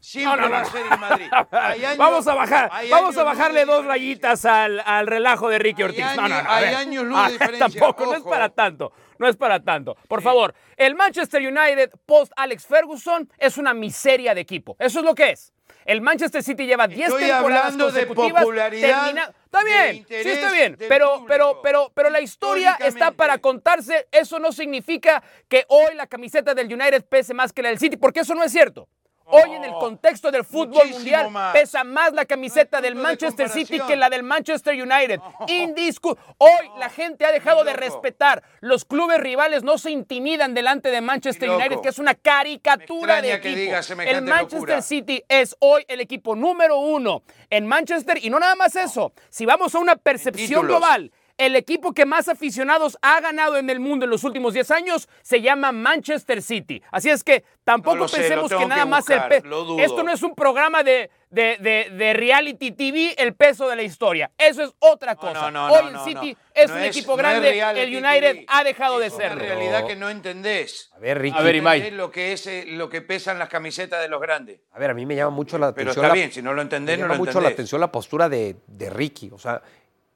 [0.00, 0.68] Siempre No, no, va a no.
[0.68, 1.30] ser el Madrid.
[1.96, 6.04] Vamos a bajar, vamos a bajarle dos rayitas al, al relajo de Ricky Ortiz.
[6.16, 6.34] no, no, no.
[6.34, 6.74] a hay ver.
[6.74, 8.30] años luz de ver, diferencia, Tampoco, no es ojo.
[8.30, 8.92] para tanto.
[9.20, 9.96] No es para tanto.
[10.08, 14.74] Por favor, el Manchester United post Alex Ferguson es una miseria de equipo.
[14.80, 15.51] Eso es lo que es.
[15.84, 20.14] El Manchester City lleva 10 Estoy temporadas hablando de consecutivas popularidad, termina- Está bien, sí
[20.30, 24.06] está bien, pero, pero, pero, pero la historia está para contarse.
[24.10, 27.96] Eso no significa que hoy la camiseta del United pese más que la del City,
[27.98, 28.88] porque eso no es cierto.
[29.26, 31.52] Hoy en el contexto del fútbol muchísimo mundial más.
[31.52, 35.20] pesa más la camiseta No del de Manchester City que la del Manchester United.
[35.48, 38.42] Indiscu- Hoy la gente ha dejado de respetar.
[38.60, 41.50] Los clubes rivales no se intimidan delante de Manchester.
[41.50, 43.56] United, que es una caricatura de equipo.
[43.56, 44.82] diga el Manchester locura.
[44.82, 49.12] City es hoy el equipo número uno en Manchester y no nada más eso.
[49.30, 53.80] Si vamos a una percepción global, el equipo que más aficionados ha ganado en el
[53.80, 56.82] mundo en los últimos 10 años se llama Manchester City.
[56.90, 59.78] Así es que tampoco No lo sé, pensemos que nada que más el peso.
[59.80, 63.82] Esto no es un programa de, de, de- de reality TV, el peso de la
[63.82, 64.30] historia.
[64.38, 65.50] Eso es otra cosa.
[65.50, 66.38] no, no, Hoy el no, City no.
[66.54, 68.44] es No un es- equipo es grande, el United TV.
[68.48, 69.40] ha dejado de Es una serlo.
[69.44, 70.90] realidad que no entendés.
[70.94, 71.38] A ver, Ricky.
[71.38, 71.78] A ver, Imai.
[71.78, 74.60] Entendés lo que es eh, lo que pesan las camisetas de los grandes.
[74.72, 76.04] A ver, a mí me llama mucho la Pero atención.
[76.04, 77.90] está la- bien, si no lo entendés, me no llama lo mucho la atención la
[77.92, 79.30] postura de, de Ricky.
[79.32, 79.62] O sea,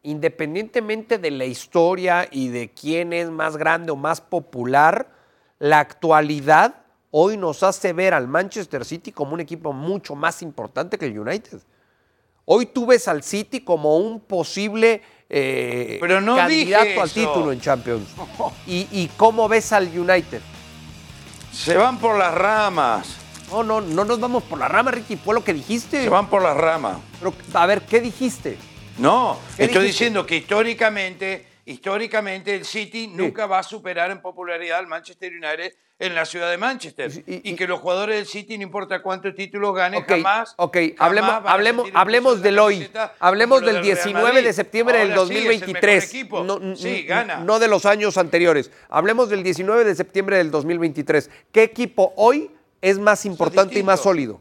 [0.06, 5.08] independientemente de la historia y de quién es más grande o más popular,
[5.58, 6.76] la actualidad
[7.10, 11.18] hoy nos hace ver al Manchester City como un equipo mucho más importante que el
[11.18, 11.60] United.
[12.44, 17.60] Hoy tú ves al City como un posible eh, Pero no candidato al título en
[17.60, 18.08] Champions.
[18.66, 20.40] ¿Y, ¿Y cómo ves al United?
[21.52, 23.16] Se van por las ramas.
[23.50, 25.16] No, no, no nos vamos por la rama, Ricky.
[25.16, 26.04] Fue lo que dijiste.
[26.04, 26.98] Se van por las ramas.
[27.18, 28.56] Pero, a ver, ¿qué dijiste?
[28.98, 29.86] No, ¿Qué estoy dijiste?
[30.04, 35.74] diciendo que históricamente, históricamente el City nunca va a superar en popularidad al Manchester United
[35.98, 37.10] en la ciudad de Manchester.
[37.26, 40.54] Y- Y, y- que los jugadores del City, no importa cuántos títulos ganen, jamás.
[40.56, 42.90] ok, jamás hablemos, hablemos, hablemos del hoy.
[43.18, 46.04] Hablemos del Real 19 de septiembre del Ahora sí, es el mejor 2023.
[46.14, 46.44] equipo.
[46.44, 47.36] No, sí, gana.
[47.40, 48.70] no de los años anteriores.
[48.90, 51.30] Hablemos del 19 de septiembre del 2023.
[51.52, 52.50] ¿Qué equipo hoy
[52.82, 54.40] es más importante y más sólido?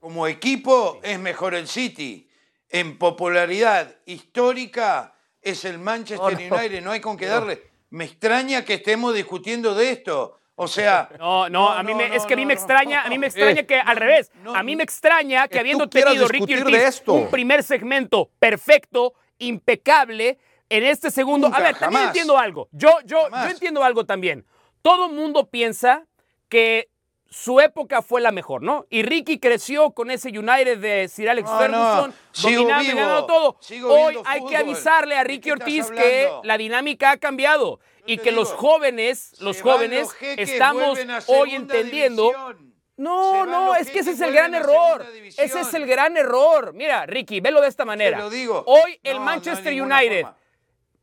[0.00, 2.28] Como equipo es mejor el City.
[2.68, 6.56] En popularidad histórica es el Manchester no.
[6.56, 6.82] United.
[6.82, 7.62] No hay con qué darle.
[7.90, 10.40] Me extraña que estemos discutiendo de esto.
[10.54, 11.08] O sea.
[11.18, 13.62] No, no, a mí me, es que a mí me extraña, a mí me extraña
[13.62, 18.30] que al revés, a mí me extraña que, habiendo tenido Ricky Ortiz un primer segmento
[18.38, 22.06] perfecto, impecable, en este segundo, Nunca, a ver, también jamás.
[22.08, 22.68] entiendo algo.
[22.72, 23.44] Yo, yo, Jamás.
[23.46, 24.46] yo entiendo algo también.
[24.82, 26.06] Todo mundo piensa
[26.50, 26.89] que
[27.30, 28.86] su época fue la mejor, ¿no?
[28.90, 33.56] Y Ricky creció con ese United de Sir Alex Ferguson, no, dominando, vivo, ganando todo.
[33.60, 38.18] sigo Hoy hay que avisarle a ¿De Ricky Ortiz que la dinámica ha cambiado y
[38.18, 42.70] que los jóvenes, los jóvenes, los jeques, estamos hoy entendiendo división.
[42.96, 45.06] No, no, es que ese es el gran error.
[45.38, 46.74] Ese es el gran error.
[46.74, 48.18] Mira, Ricky, velo de esta manera.
[48.18, 48.62] lo digo.
[48.66, 50.36] Hoy el no Manchester United, forma.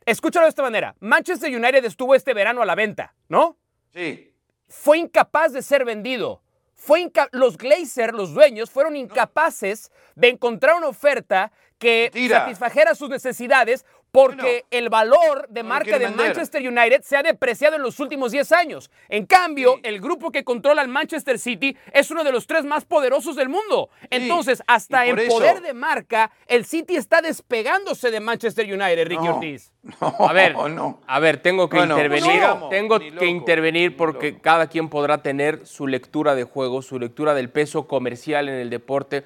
[0.05, 0.95] escúchalo de esta manera.
[0.99, 3.57] Manchester United estuvo este verano a la venta, ¿no?
[3.95, 4.31] Sí.
[4.67, 6.41] Fue incapaz de ser vendido.
[6.75, 12.41] Fue los Glazer, los dueños, fueron incapaces de encontrar una oferta que Mentira.
[12.41, 13.85] satisfajera sus necesidades
[14.25, 16.09] porque el valor de no marca de.
[16.09, 18.89] Manchester United se ha depreciado en los últimos 10 años.
[19.09, 19.81] En cambio, Sí.
[19.83, 23.49] el grupo que controla el Manchester City es uno de los tres más poderosos del
[23.49, 23.89] mundo.
[24.09, 29.23] Entonces, hasta en eso- poder de marca, el City está despegándose de Manchester United, Ricky
[29.25, 29.71] No, Ortiz.
[30.01, 31.01] no, A ver, no.
[31.05, 32.41] a ver, tengo que Bueno, intervenir.
[32.69, 37.33] tengo que intervenir ni porque cada quien podrá tener su lectura de juego, su lectura
[37.33, 39.23] del peso comercial en el deporte,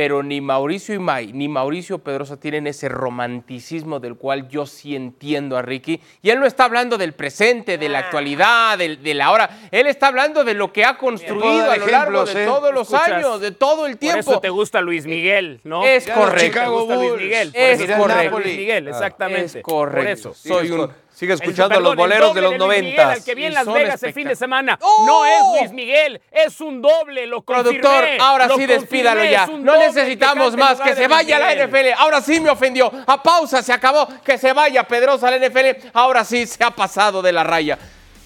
[0.00, 5.58] pero ni Mauricio Imay ni Mauricio Pedrosa tienen ese romanticismo del cual yo sí entiendo
[5.58, 6.00] a Ricky.
[6.22, 8.00] Y él no está hablando del presente, de la Ah.
[8.04, 9.50] actualidad, de, la hora.
[9.70, 12.46] Él está hablando de lo que ha construido a lo largo de ¿eh?
[12.46, 14.20] todos los Escuchas, años, de todo el Por tiempo.
[14.20, 15.84] eso te gusta Luis Miguel, ¿no?
[15.84, 16.46] Es correcto.
[16.46, 17.22] Chicago Te gusta Luis.
[17.22, 17.52] Miguel.
[17.52, 18.38] por Es correcto.
[18.40, 19.58] Luis Miguel, exactamente.
[19.58, 20.00] Es correcto.
[20.00, 20.34] Por eso.
[20.34, 23.12] Soy un- Sigue El escuchando Super los el boleros de los Luis Miguel, 90.
[23.12, 24.78] al que vi en Las Vegas el fin de semana.
[24.80, 25.04] ¡Oh!
[25.06, 27.78] No es Luis Miguel, es un doble, lo confirmé.
[27.78, 29.46] Productor, ahora lo sí despídalo ya.
[29.46, 30.80] No necesitamos más.
[30.80, 31.66] Que se vaya a la.
[31.66, 31.92] NFL.
[31.98, 32.90] Ahora sí me ofendió.
[33.06, 34.08] A pausa, se acabó.
[34.24, 35.90] Que se vaya Pedrosa a la NFL.
[35.92, 37.78] Ahora sí se ha pasado de la raya.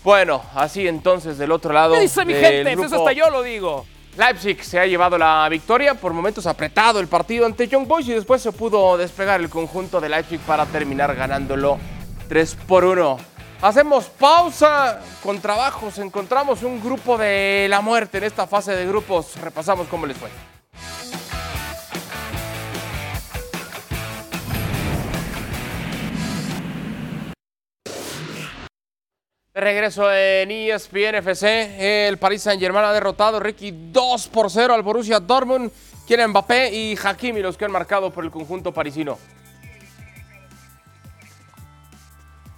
[0.04, 1.94] Bueno, así entonces del otro lado.
[1.94, 2.74] ¿Qué dice mi gente?
[2.74, 3.86] Eso grupo, hasta yo lo digo.
[4.16, 5.94] Leipzig se ha llevado la victoria.
[5.94, 10.00] Por momentos apretado el partido ante Young Boys y después se pudo despegar el conjunto
[10.00, 11.80] de Leipzig para terminar ganándolo
[12.34, 13.16] 3 por 1.
[13.62, 15.98] Hacemos pausa con trabajos.
[15.98, 19.40] Encontramos un grupo de la muerte en esta fase de grupos.
[19.40, 20.28] Repasamos cómo les fue.
[29.54, 34.82] De regreso en ESPN FC, el Paris Saint-Germain ha derrotado Ricky 2 por 0 al
[34.82, 35.70] Borussia Dortmund.
[36.04, 39.18] Quieren Mbappé y Hakimi los que han marcado por el conjunto parisino.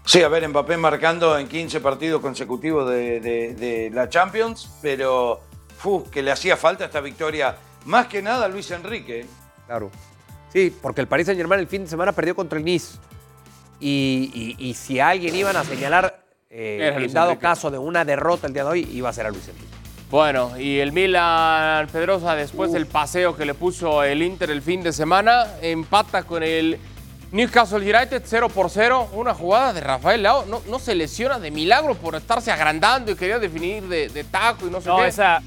[0.07, 5.40] Sí, a ver, Mbappé marcando en 15 partidos consecutivos de, de- de la Champions, pero
[5.77, 9.27] fu, que le hacía falta esta victoria, más que nada a Luis Enrique.
[9.66, 9.90] Claro.
[10.53, 12.99] Sí, porque el Paris Saint Germain el fin de semana perdió contra el Nice.
[13.81, 17.42] Y, y- y si a alguien iban a señalar, eh, en dado Enrique.
[17.42, 19.66] caso de una derrota el día de hoy, iba a ser a Luis Enrique.
[20.09, 24.81] Bueno, y el Milan Pedrosa, después del paseo que le puso el Inter el fin
[24.85, 26.79] de semana, empata con el
[27.33, 29.11] Newcastle United 0 por 0.
[29.12, 30.47] Una jugada de Rafael Leao.
[30.47, 34.67] No, no se lesiona de milagro por estarse agrandando y quería definir de, de taco
[34.67, 35.09] y no sé No, qué.
[35.09, 35.43] esa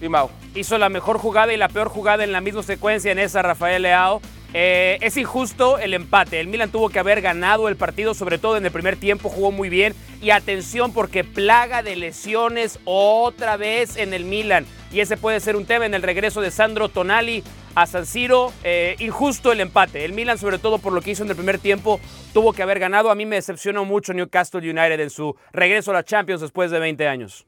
[0.00, 0.30] Sí, Mau.
[0.54, 3.82] hizo la mejor jugada y la peor jugada en la misma secuencia en esa, Rafael
[3.82, 4.20] Leao.
[4.54, 6.38] Eh, es injusto el empate.
[6.40, 9.50] El Milan tuvo que haber ganado el partido, sobre todo en el primer tiempo, jugó
[9.50, 9.94] muy bien.
[10.22, 14.66] Y atención, porque plaga de lesiones otra vez en el Milan.
[14.92, 17.42] Y ese puede ser un tema en el regreso de Sandro Tonali
[17.82, 18.52] a San Siro.
[18.64, 20.04] Eh, injusto el empate.
[20.04, 22.00] El Milan, sobre todo por lo que hizo en el primer tiempo,
[22.32, 23.10] tuvo que haber ganado.
[23.10, 26.80] A mí me decepcionó mucho Newcastle United en su regreso a la Champions después de
[26.80, 27.46] 20 años.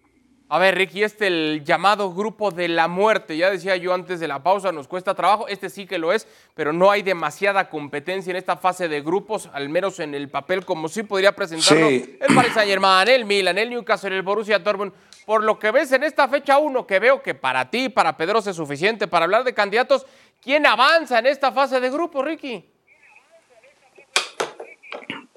[0.53, 3.37] A ver, Ricky, este el llamado grupo de la muerte.
[3.37, 5.47] Ya decía yo antes de la pausa, nos cuesta trabajo.
[5.49, 9.49] Este sí que lo es, pero no hay demasiada competencia en esta fase de grupos,
[9.53, 12.19] al menos en el papel, como sí podría presentarlo Sí.
[12.21, 14.93] el Paris Saint-Germain, el Milan, el Newcastle, el Borussia Dortmund.
[15.27, 18.51] Por lo que ves en esta fecha uno, que veo que para ti, para Pedrosa
[18.51, 20.07] es suficiente para hablar de candidatos,
[20.43, 22.65] ¿quién avanza en esta fase de grupos, Ricky?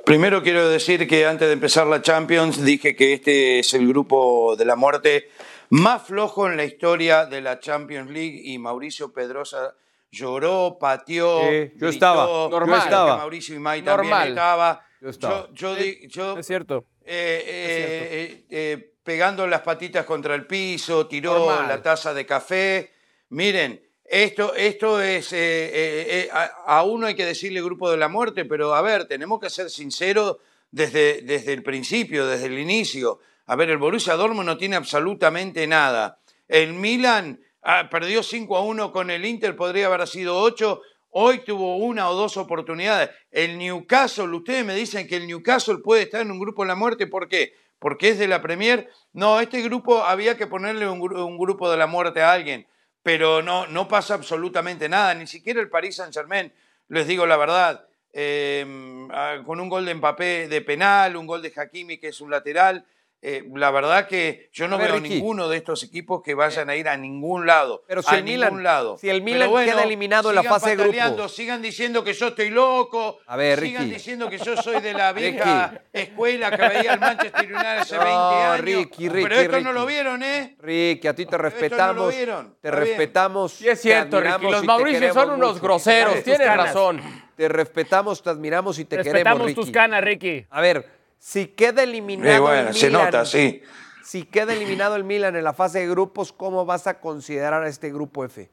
[0.05, 4.55] Primero quiero decir que antes de empezar la Champions dije que este es el grupo
[4.57, 5.29] de la muerte
[5.69, 9.75] más flojo en la historia de la Champions League y Mauricio Pedrosa
[10.11, 13.17] lloró, pateó, Sí, yo gritó, estaba, yo creo estaba.
[13.17, 14.29] Mauricio Imay también Normal.
[14.29, 14.85] estaba.
[15.01, 15.47] Yo estaba.
[15.53, 16.85] Yo, yo yo, Es cierto.
[17.05, 21.67] eh, eh, eh, eh, pegando las patitas contra el piso, tiró Normal.
[21.67, 22.91] la taza de café.
[23.29, 27.97] Miren, esto, esto es, eh, eh, eh, a, a uno hay que decirle grupo de
[27.97, 30.37] la muerte, pero a ver, tenemos que ser sinceros
[30.71, 33.19] desde, desde el principio, desde el inicio.
[33.45, 36.19] A ver, el Borussia Dortmund no tiene absolutamente nada.
[36.47, 40.81] El Milan ah, perdió 5 a 1 con el Inter, podría haber sido 8.
[41.11, 43.11] Hoy tuvo una o dos oportunidades.
[43.29, 46.75] El Newcastle, ustedes me dicen que el Newcastle puede estar en un grupo de la
[46.75, 47.53] muerte, ¿por qué?
[47.83, 48.89] Porque es de la Premier.
[49.11, 52.65] No, este grupo había que ponerle un, gru- un grupo de la muerte a alguien,
[53.03, 56.53] pero no, no pasa absolutamente nada, ni siquiera el Paris Saint Germain,
[56.87, 58.65] les digo la verdad, eh,
[59.11, 62.31] ah, con un gol de Mbappé de penal, un gol de Hakimi que es un
[62.31, 62.85] lateral.
[63.25, 65.15] Eh, la verdad que yo no ver, veo Ricky.
[65.15, 67.83] ninguno de estos equipos que vayan a ir a ningún lado.
[67.87, 68.97] Pero si a el ningún Milan- lado.
[68.97, 70.95] si el Milan queda eliminado en la sigan fase de grupos.
[70.95, 73.19] pataleando, Sigan diciendo que yo estoy loco.
[73.25, 73.93] A ver, sigan Ricky.
[73.95, 78.03] diciendo que yo soy de la vieja escuela que veía el Manchester United hace No,
[78.03, 78.59] 20 años.
[78.61, 80.55] Ricky, Ricky, Pero esto no lo vieron, ¿eh?
[80.59, 82.15] Ricky, a ti te Esto no lo respetamos.
[82.15, 83.51] vieron, Te respetamos.
[83.53, 84.49] Sí, es cierto, Ricky.
[84.51, 85.61] Los queremos son unos mucho.
[85.63, 86.23] groseros.
[86.23, 86.65] Tienes canas.
[86.67, 87.01] razón.
[87.35, 90.45] Te respetamos, te admiramos y te queremos, Respetamos tus canas, Ricky.
[90.49, 90.85] A ver,
[91.25, 93.63] si queda eliminado Eh, bueno, el se Milan, nota, sí.
[94.03, 97.69] Si queda eliminado el Milan en la fase de grupos, ¿cómo vas a considerar a
[97.69, 98.49] este grupo F?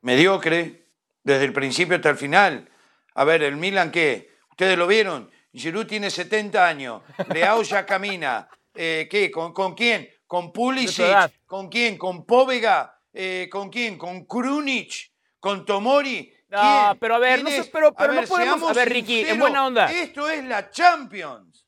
[0.00, 0.86] mediocre,
[1.22, 2.70] desde el principio hasta el final.
[3.14, 4.30] A ver, el Milan, ¿qué?
[4.50, 5.30] ¿Ustedes lo vieron?
[5.52, 8.48] Giroud tiene 70 años, Leao ya camina.
[8.74, 9.30] Eh, ¿Qué?
[9.30, 10.08] ¿Con, con quién?
[10.26, 11.04] ¿Con Pulisic?
[11.44, 11.98] ¿Con quién?
[11.98, 12.98] ¿Con Póvega?
[13.12, 13.98] Eh, ¿Con quién?
[13.98, 15.12] ¿Con Krunic?
[15.38, 16.32] ¿Con Tomori?
[16.52, 17.68] No, pero a ver, ¿Quién no sé, es?
[17.68, 19.90] pero- pero no podemos- seamos a ver, Ricky, en buena onda.
[19.90, 21.66] Esto es la Champions.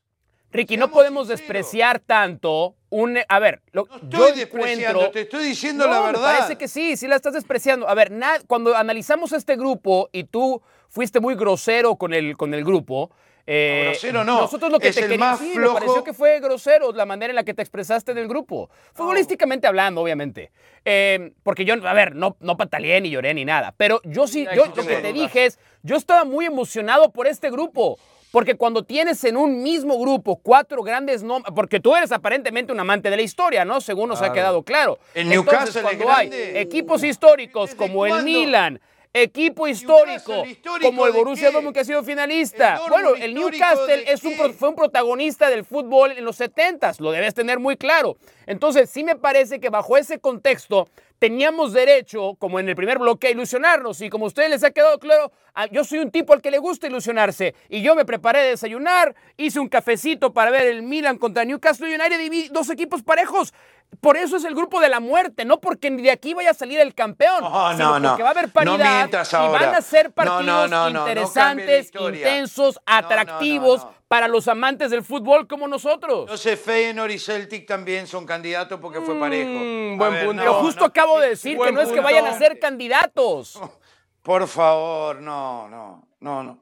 [0.51, 3.17] Ricky, no podemos despreciar tanto un...
[3.27, 5.11] A ver, lo, No yo estoy despreciando, encuentro...
[5.11, 6.21] te estoy diciendo No, la me verdad.
[6.37, 7.89] parece que sí, sí la estás despreciando.
[7.89, 12.53] A ver, na- cuando analizamos este grupo y tú fuiste muy grosero con el, con
[12.53, 13.11] el grupo.
[13.47, 15.39] Eh, No, grosero no, Nosotros lo que es te el queríamos.
[15.39, 15.73] más sí, flojo.
[15.75, 18.69] pareció que fue grosero la manera en la que te expresaste del grupo.
[18.93, 20.51] Futbolísticamente hablando, obviamente.
[20.83, 23.73] Eh, porque yo, a ver, no, no pataleé ni lloré ni nada.
[23.77, 27.49] Pero yo sí, yo lo que te dije es, yo estaba muy emocionado por este
[27.51, 27.97] grupo.
[28.31, 32.79] Porque cuando tienes en un mismo grupo cuatro grandes nombres, porque tú eres aparentemente un
[32.81, 33.79] amante de la historia, ¿no?
[33.79, 34.99] Según nos ha quedado claro.
[35.13, 38.23] Entonces, Newcastle cuando hay equipos históricos ¿Desde como el?
[38.25, 38.81] Milan,
[39.23, 40.43] equipo histórico,
[40.81, 41.49] como el Borussia?
[41.51, 42.73] Dortmund que ha sido finalista.
[42.73, 46.99] ¿El Dortmund bueno, el Newcastle es un fue un protagonista del fútbol en los 70s,
[46.99, 48.17] lo debes tener muy claro.
[48.45, 53.27] Entonces, sí me parece que bajo ese contexto teníamos derecho, como en el primer bloque,
[53.27, 54.01] a ilusionarnos.
[54.01, 56.51] Y como a ustedes les ha quedado claro, a- yo soy un tipo al que
[56.51, 57.55] le gusta ilusionarse.
[57.69, 61.87] Y yo me preparé de desayunar, hice un cafecito para ver el Milan contra Newcastle
[61.87, 63.53] United y vi dos equipos parejos.
[64.01, 66.79] Por eso es el grupo de la muerte, no porque de aquí vaya a salir
[66.79, 68.09] el campeón, No, sino no, no.
[68.09, 70.89] porque va a haber No paridad y van a ser No, partidos no, no, no,
[70.91, 73.93] no interesantes, intensos, No, no, no, atractivos no.
[74.07, 76.29] para los amantes del fútbol como nosotros.
[76.29, 79.49] No sé, Feyenoord y Celtic también son candidatos porque fue parejo.
[79.49, 80.41] Mm, buen ver, punto.
[80.41, 80.85] Pero no, justo no.
[80.87, 83.59] acabo de decir que no es que vayan a ser candidatos.
[84.21, 86.59] Por favor, no, no, no, no.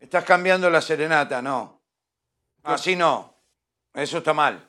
[0.00, 1.80] Estás cambiando la serenata, no.
[2.64, 3.34] Así no.
[3.94, 4.68] Eso está mal.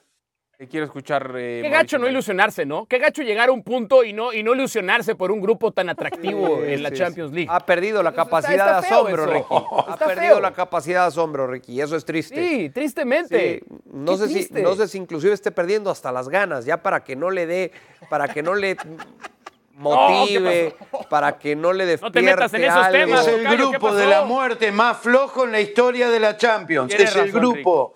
[0.70, 1.34] Quiero escuchar.
[1.36, 2.86] eh, Qué Mauricio gacho no ilusionarse, ¿no?
[2.86, 5.90] Qué gacho llegar a un punto y no, y no ilusionarse por un grupo tan
[5.90, 7.34] atractivo Sí, en la sí, Champions.
[7.34, 7.50] League.
[7.52, 9.34] Ha perdido la Está- capacidad está de feo asombro, eso.
[9.34, 9.66] Ricky.
[9.90, 10.40] Ha Está perdido feo.
[10.40, 12.36] la capacidad de asombro, Ricky, y eso es triste.
[12.36, 13.60] Sí, tristemente.
[13.68, 14.62] Sí, no Qué sé si triste.
[14.62, 17.72] no sé si inclusive esté perdiendo hasta las ganas ya para que no le dé
[18.10, 18.78] para que no le
[19.74, 20.76] motive,
[21.10, 22.92] para que no le despierte te metas en esos algo.
[23.00, 26.20] temas, Es el Tocayo, ¿qué grupo de la muerte más flojo en la historia de
[26.20, 26.90] la Champions.
[26.90, 27.96] Tienes es el razón, grupo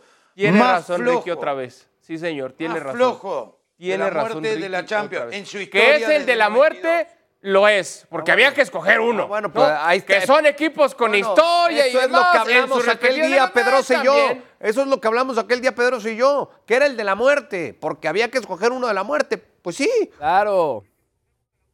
[0.53, 1.17] más razón, flojo.
[1.19, 1.86] Ricky, otra vez.
[2.07, 2.97] Sí, señor, tiene más razón.
[2.97, 5.33] flojo Tiene de la razón, muerte de la Champions.
[5.35, 6.55] En su historia Que es el de la 92.
[6.55, 7.07] muerte,
[7.41, 8.07] lo es.
[8.09, 9.23] Porque había que escoger uno.
[9.23, 9.53] Ah, bueno, ¿no?
[9.53, 10.19] pues, ahí está.
[10.21, 14.01] Que son equipos con Bueno, historia y eso es lo que hablamos aquel día, Pedrosa
[14.01, 14.29] y yo.
[14.61, 17.15] Eso es lo que hablamos aquel día, Pedrosa y yo, que era el de la
[17.15, 19.37] muerte, porque había que escoger uno de la muerte.
[19.37, 20.83] Pues sí, Claro,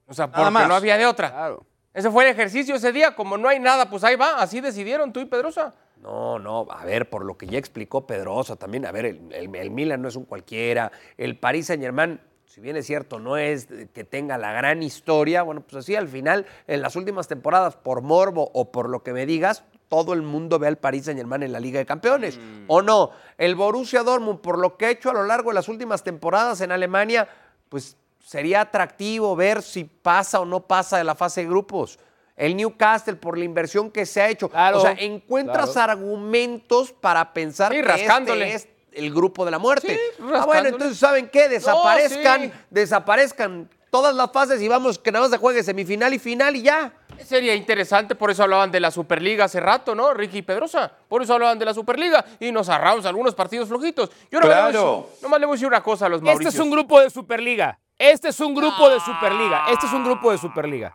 [0.07, 0.67] O sea, Nada porque más.
[0.67, 1.29] no había de otra.
[1.29, 1.63] claro.
[1.93, 3.15] Ese fue el ejercicio ese día.
[3.15, 4.37] Como no hay nada, pues ahí va.
[4.41, 5.75] Así decidieron tú y Pedrosa.
[6.03, 9.55] No, no, a ver, por lo que ya explicó Pedrosa también, a ver, el, el-
[9.55, 13.37] el Milan no es un cualquiera, el Paris Saint Germain, si bien es cierto, no
[13.37, 17.77] es que tenga la gran historia, bueno, pues así al final, en las últimas temporadas,
[17.77, 21.19] por morbo o por lo que me digas, todo el mundo ve al Paris Saint
[21.19, 22.37] Germain en la Liga de Campeones,
[22.67, 23.11] ¿o no?
[23.37, 26.59] El Borussia Dortmund, por lo que ha hecho a lo largo de las últimas temporadas
[26.61, 27.27] en Alemania,
[27.69, 31.97] pues sería atractivo ver si pasa o no pasa de la fase de grupos.
[32.35, 34.49] El Newcastle, por la inversión que se ha hecho.
[34.49, 38.53] Claro, o sea, encuentras argumentos para pensar Sí, que rascándole.
[38.53, 39.87] este es el grupo de la muerte.
[40.17, 41.47] Sí, ah, bueno, entonces, ¿saben qué?
[41.49, 42.51] Desaparezcan, sí.
[42.69, 46.63] desaparezcan todas las fases y vamos que nada más se juegue semifinal y final y
[46.63, 46.93] ya.
[47.23, 50.13] Sería interesante, por eso hablaban de la Superliga hace rato, ¿no?
[50.15, 50.91] Ricky y Pedrosa.
[51.07, 54.09] Por eso hablaban de la Superliga y nos ahorramos algunos partidos flojitos.
[54.31, 55.07] Yo nomás, le voy a Claro.
[55.11, 56.53] decir- nomás le voy a decir una cosa a los Este Mauricios.
[56.55, 57.79] es un grupo de Superliga.
[57.97, 59.65] Este es un grupo de Superliga.
[59.69, 60.93] Este es un grupo de Superliga.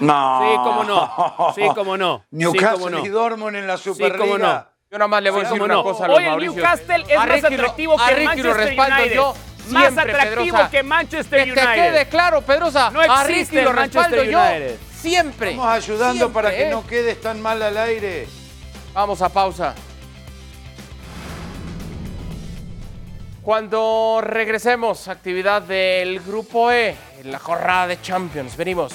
[0.00, 0.40] No.
[0.42, 1.52] Sí, cómo no.
[1.54, 2.18] Sí, cómo no.
[2.30, 3.04] Sí, Newcastle cómo no.
[3.04, 4.18] y Dortmund en la Sí, Superliga.
[4.18, 4.66] cómo no.
[4.90, 5.82] Yo nada más le voy a Sí, decir una no.
[5.82, 6.38] cosa a los Hoy el.
[6.38, 9.14] Newcastle es más atractivo que Manchester United.
[9.14, 9.34] yo
[9.70, 11.74] Más siempre, atractivo que Manchester Que te United.
[11.74, 12.90] quede claro, Pedrosa.
[12.90, 14.78] No a existe Ricky lo respaldo yo United.
[14.94, 15.50] siempre.
[15.50, 16.70] Estamos ayudando Siempre, para que ¿eh?
[16.70, 18.26] no quedes tan mal al aire.
[18.94, 19.74] Vamos a pausa.
[23.48, 28.54] Cuando regresemos, actividad del Grupo E, en la jornada de Champions.
[28.58, 28.92] Venimos.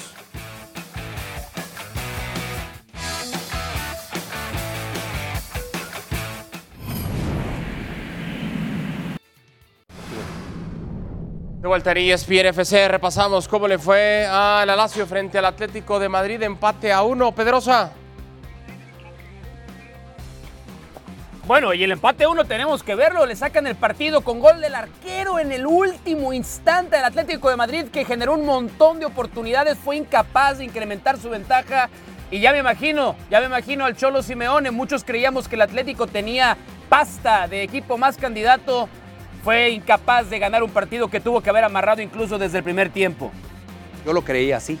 [11.60, 15.98] De vuelta en ESPN FC, repasamos cómo le fue a la Lazio frente al Atlético
[15.98, 17.34] de Madrid, empate a uno.
[17.34, 18.03] Pedrosa.
[21.46, 23.26] Bueno, y el empate uno tenemos que verlo.
[23.26, 27.56] Le sacan el partido con gol del arquero en el último instante del Atlético de
[27.56, 29.76] Madrid, que generó un montón de oportunidades.
[29.76, 31.90] Fue incapaz de incrementar su ventaja.
[32.30, 34.70] Y ya me imagino, ya me imagino al Cholo Simeone.
[34.70, 36.56] Muchos creíamos que el Atlético tenía
[36.88, 38.88] pasta de equipo más candidato.
[39.42, 42.88] Fue incapaz de ganar un partido que tuvo que haber amarrado incluso desde el primer
[42.88, 43.30] tiempo.
[44.06, 44.78] Yo lo creía así.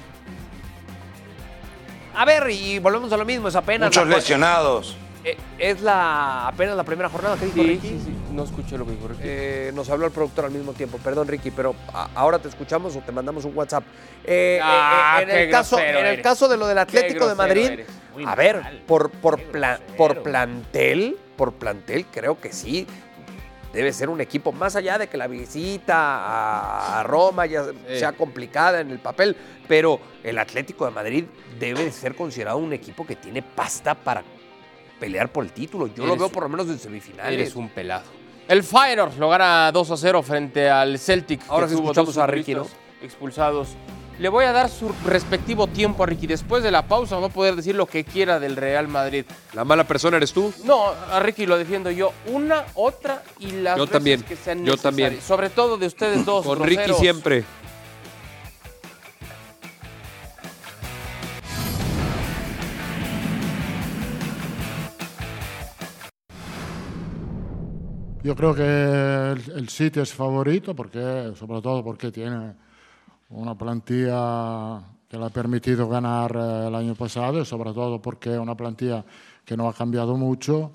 [2.16, 3.88] A ver, y volvemos a lo mismo, es apenas.
[3.88, 4.96] Muchos lesionados.
[5.24, 7.88] Eh, es la apenas la primera jornada que dijo Sí, Ricky.
[7.88, 8.14] sí, sí.
[8.32, 9.20] No escuché lo que dijo Ricky.
[9.24, 10.98] Eh, nos habló el productor al mismo tiempo.
[10.98, 13.84] Perdón, Ricky, pero a- ahora te escuchamos o te mandamos un WhatsApp.
[14.24, 17.80] Eh, Ah, eh, en, el caso, en el caso de lo del Atlético de Madrid,
[18.26, 19.40] a ver, mal, por, por,
[19.96, 22.86] por plantel, por plantel, creo que sí.
[23.72, 28.80] Debe ser un equipo, más allá de que la visita a, Roma ya sea complicada
[28.80, 31.24] en el papel, pero el Atlético de Madrid
[31.58, 34.22] debe de ser considerado un equipo que tiene pasta para
[34.98, 35.86] pelear por el título.
[35.88, 37.32] Yo lo veo por lo menos en semifinales.
[37.32, 38.04] Eres un pelado.
[38.48, 41.40] El Feyenoord lo gana 2 a 0 frente al Celtic.
[41.40, 43.68] que Ahora tuvo escuchamos a Ricky, futbolistas Expulsados.
[44.18, 46.26] Le voy a dar su respectivo tiempo a Ricky.
[46.28, 49.24] Después de la pausa va a poder decir lo que quiera del Real Madrid.
[49.54, 50.52] La mala persona eres tú.
[50.64, 52.12] No, a Ricky lo defiendo yo.
[52.26, 54.82] Una, otra y las Yo veces también, que sean yo necesarias.
[54.82, 55.20] también.
[55.20, 56.46] Sobre todo de ustedes dos.
[56.46, 57.44] Con Ricky siempre.
[68.24, 72.54] Yo creo que el, el City es favorito, porque, sobre todo porque tiene
[73.28, 78.32] una plantilla que le ha permitido ganar eh, el año pasado y sobre todo porque
[78.32, 79.04] es una plantilla
[79.44, 80.72] que no ha cambiado mucho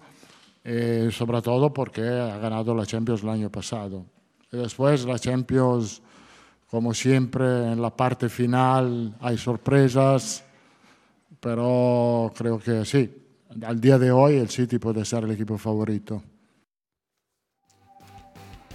[0.63, 4.05] y sobre todo porque ha ganado la Champions el año pasado.
[4.51, 6.03] Y después la Champions,
[6.69, 10.43] como siempre, en la parte final hay sorpresas,
[11.39, 13.11] pero creo que sí.
[13.63, 16.21] Al día de hoy el City puede ser el equipo favorito.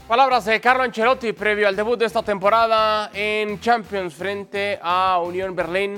[0.08, 5.56] Palabras de Carlo Ancelotti previo al debut de esta temporada en Champions frente a Unión
[5.56, 5.94] Berlín.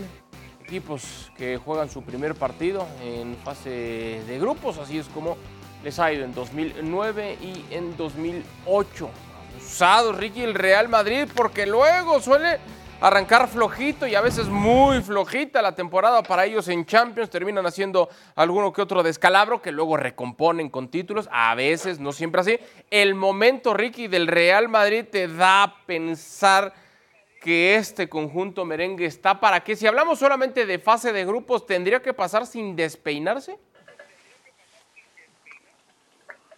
[0.62, 5.36] Equipos que juegan su primer partido en fase de grupos, así es como
[5.82, 9.10] les ha ido en 2009 y en 2008.
[9.58, 12.60] Usado Ricky el Real Madrid porque luego suele
[13.00, 17.30] arrancar flojito y a veces muy flojita la temporada para ellos en Champions.
[17.30, 21.28] Terminan haciendo alguno que otro descalabro que luego recomponen con títulos.
[21.30, 22.58] A veces, no siempre así.
[22.90, 26.74] El momento, Ricky, del Real Madrid te da a pensar
[27.40, 32.02] que este conjunto merengue está para que si hablamos solamente de fase de grupos, tendría
[32.02, 33.58] que pasar sin despeinarse.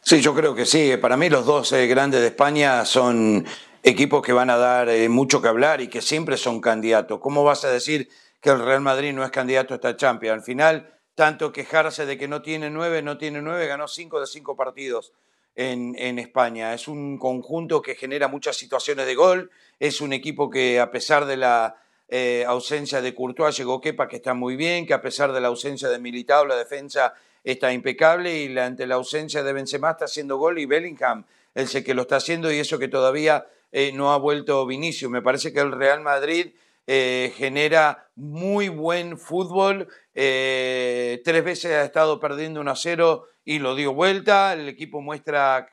[0.01, 0.97] Sí, yo creo que sí.
[0.97, 3.45] Para mí los dos eh, grandes de España son
[3.83, 7.21] equipos que van a dar eh, mucho que hablar y que siempre son candidatos.
[7.21, 8.09] ¿Cómo vas a decir
[8.41, 10.35] que el Real Madrid no es candidato a esta Champions?
[10.39, 14.27] Al final, tanto quejarse de que no tiene nueve, no tiene nueve, ganó cinco de
[14.27, 15.13] cinco partidos
[15.57, 16.75] en, en España.
[16.75, 19.51] Es un conjunto que genera muchas situaciones de gol,
[19.81, 21.77] es un equipo que a pesar de la
[22.09, 25.49] eh, ausencia de Courtois llegó Kepa que está muy bien, que a pesar de la
[25.49, 27.15] ausencia de Militao la defensa
[27.45, 31.25] está impecable y la- ante la ausencia de Benzema está haciendo gol y Bellingham
[31.55, 35.11] el que lo está haciendo y eso que todavía eh, no ha vuelto Vinicius.
[35.11, 36.55] Me parece que el Real Madrid
[36.87, 39.89] eh, genera muy buen fútbol.
[40.15, 44.53] eh, tres veces ha estado perdiendo 1 a 0 y lo dio vuelta.
[44.53, 45.69] El equipo muestra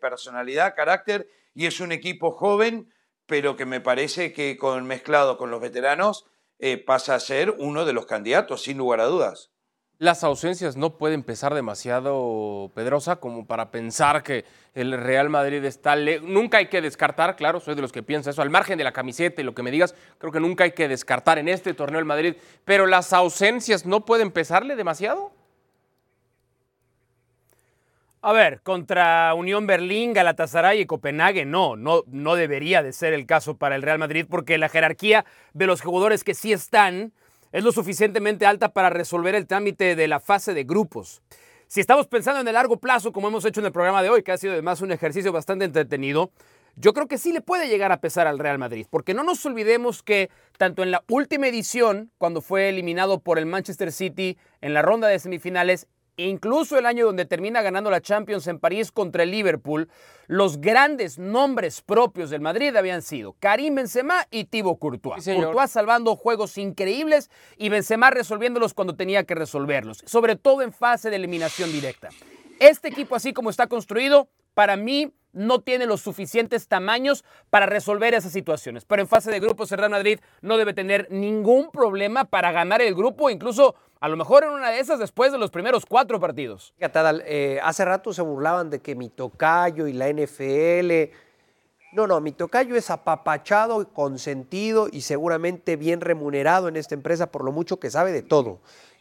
[0.00, 2.92] personalidad, carácter y es un equipo joven,
[3.26, 6.26] pero que me parece que con mezclado con los veteranos
[6.86, 9.49] pasa a ser uno de los candidatos, sin lugar a dudas.
[10.00, 15.94] Las ausencias no pueden pesar demasiado, Pedrosa, como para pensar que el Real Madrid está...
[16.22, 18.94] Nunca hay que descartar, claro, soy de los que piensa eso, al margen de la
[18.94, 21.98] camiseta y lo que me digas, creo que nunca hay que descartar en este torneo
[21.98, 25.32] el Madrid, pero las ausencias no pueden pesarle demasiado.
[28.22, 33.26] A ver, contra Unión Berlín, Galatasaray y Copenhague, no, no, no debería de ser el
[33.26, 37.12] caso para el Real Madrid porque la jerarquía de los jugadores que sí están
[37.52, 41.22] es lo suficientemente alta para resolver el trámite de la fase de grupos.
[41.66, 44.22] Si estamos pensando en el largo plazo, como hemos hecho en el programa de hoy,
[44.22, 46.32] que ha sido además un ejercicio bastante entretenido,
[46.76, 49.44] yo creo que sí le puede llegar a pesar al Real Madrid, porque no nos
[49.46, 54.74] olvidemos que tanto en la última edición, cuando fue eliminado por el Manchester City en
[54.74, 55.86] la ronda de semifinales,
[56.28, 59.88] incluso el año donde termina ganando la Champions en París contra el Liverpool,
[60.26, 65.24] los grandes nombres propios del Madrid habían sido Karim Benzema y Thibaut Courtois.
[65.24, 65.34] Sí.
[65.34, 71.10] Courtois salvando juegos increíbles y Benzema resolviéndolos cuando tenía que resolverlos, sobre todo en fase
[71.10, 72.10] de eliminación directa.
[72.58, 78.14] Este equipo así como está construido, para mí no tiene los suficientes tamaños para resolver
[78.14, 78.84] esas situaciones.
[78.84, 82.94] Pero en fase de grupos, el Madrid no debe tener ningún problema para ganar el
[82.94, 86.74] grupo, incluso a lo mejor en una de esas después de los primeros cuatro partidos.
[86.80, 91.12] Eh, hace rato se burlaban de que mi tocayo y la NFL.
[91.92, 97.44] No, no, mi tocayo es apapachado, consentido y seguramente bien remunerado en esta empresa por
[97.44, 98.60] lo mucho que sabe de todo.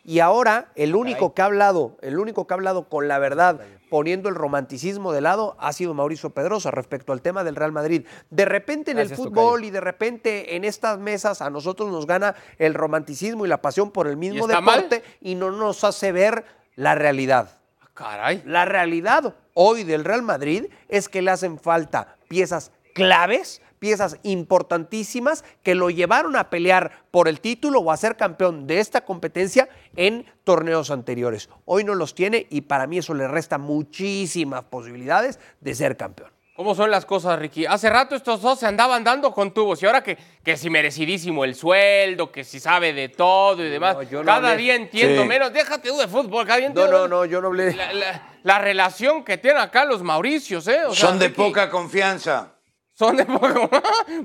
[0.09, 3.61] Y ahora el único que ha hablado, el único que ha hablado con la verdad,
[3.91, 8.07] poniendo el romanticismo de lado, ha sido Mauricio Pedrosa respecto al tema del Real Madrid.
[8.31, 12.07] De repente en Gracias, el fútbol y de repente en estas mesas a nosotros nos
[12.07, 14.65] gana el romanticismo y la pasión por el mismo mal?
[14.65, 16.43] deporte y no nos hace ver
[16.75, 17.59] la realidad.
[17.93, 18.41] Caray.
[18.47, 25.43] La realidad hoy del Real Madrid es que le hacen falta piezas claves, piezas importantísimas
[25.63, 29.69] que lo llevaron a pelear por el título o a ser campeón de esta competencia
[29.95, 31.49] en torneos anteriores.
[31.65, 36.31] Hoy no los tiene y para mí eso le resta muchísimas posibilidades de ser campeón.
[36.55, 37.65] ¿Cómo son las cosas, Ricky?
[37.65, 41.45] Hace rato estos dos se andaban dando con tubos y ahora que, que si merecidísimo
[41.45, 43.95] el sueldo, que si sabe de todo y demás.
[43.95, 44.63] No, yo no cada hablé.
[44.63, 45.27] día entiendo Sí.
[45.29, 45.53] menos.
[45.53, 47.73] Déjate tú de fútbol, cada día No, entiendo no, menos no, yo no hablé.
[47.75, 50.83] La, la- la relación que tienen acá los Mauricios, ¿eh?
[50.85, 52.55] O sea, Son de Ricky, poca confianza.
[52.99, 53.69] Son de poca.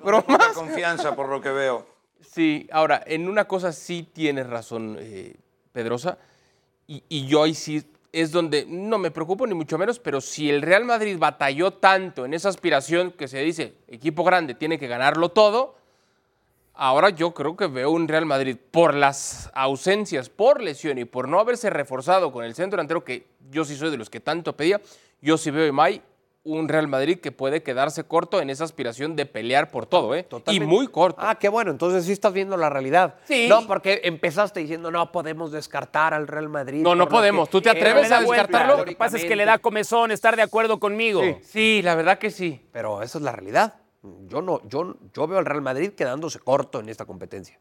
[0.05, 0.53] Pero más.
[0.53, 1.87] confianza por lo que veo.
[2.21, 5.37] Sí, ahora, en una cosa sí tienes razón, eh,
[5.71, 6.19] Pedrosa,
[6.89, 10.51] y, y yo ahí sí es donde no me preocupo ni mucho menos, pero si
[10.51, 14.89] el Real Madrid batalló tanto en esa aspiración que se dice, equipo grande tiene que
[14.89, 15.77] ganarlo todo,
[16.75, 21.29] ahora yo creo que veo un Real Madrid por las ausencias, por lesión y por
[21.29, 24.57] no haberse reforzado con el centro delantero, que yo sí soy de los que tanto
[24.57, 24.81] pedía,
[25.21, 26.03] yo sí veo en May
[26.45, 30.23] un Real Madrid que puede quedarse corto en esa aspiración de pelear por todo, ¿eh?
[30.23, 30.65] Totalmente.
[30.65, 31.19] Y muy corto.
[31.21, 33.17] Ah, qué bueno, entonces sí estás viendo la realidad.
[33.25, 33.47] Sí.
[33.49, 36.83] No, porque empezaste diciendo, no podemos descartar al Real Madrid.
[36.83, 37.49] No, no podemos.
[37.49, 38.77] ¿Tú te atreves a descartarlo?
[38.77, 41.23] Lo que pasa es que le da comezón estar de acuerdo conmigo.
[41.43, 42.61] Sí, la verdad que sí.
[42.73, 43.75] Pero esa es la realidad.
[44.27, 47.59] Yo no, yo, yo veo al Real Madrid quedándose corto en esta competencia.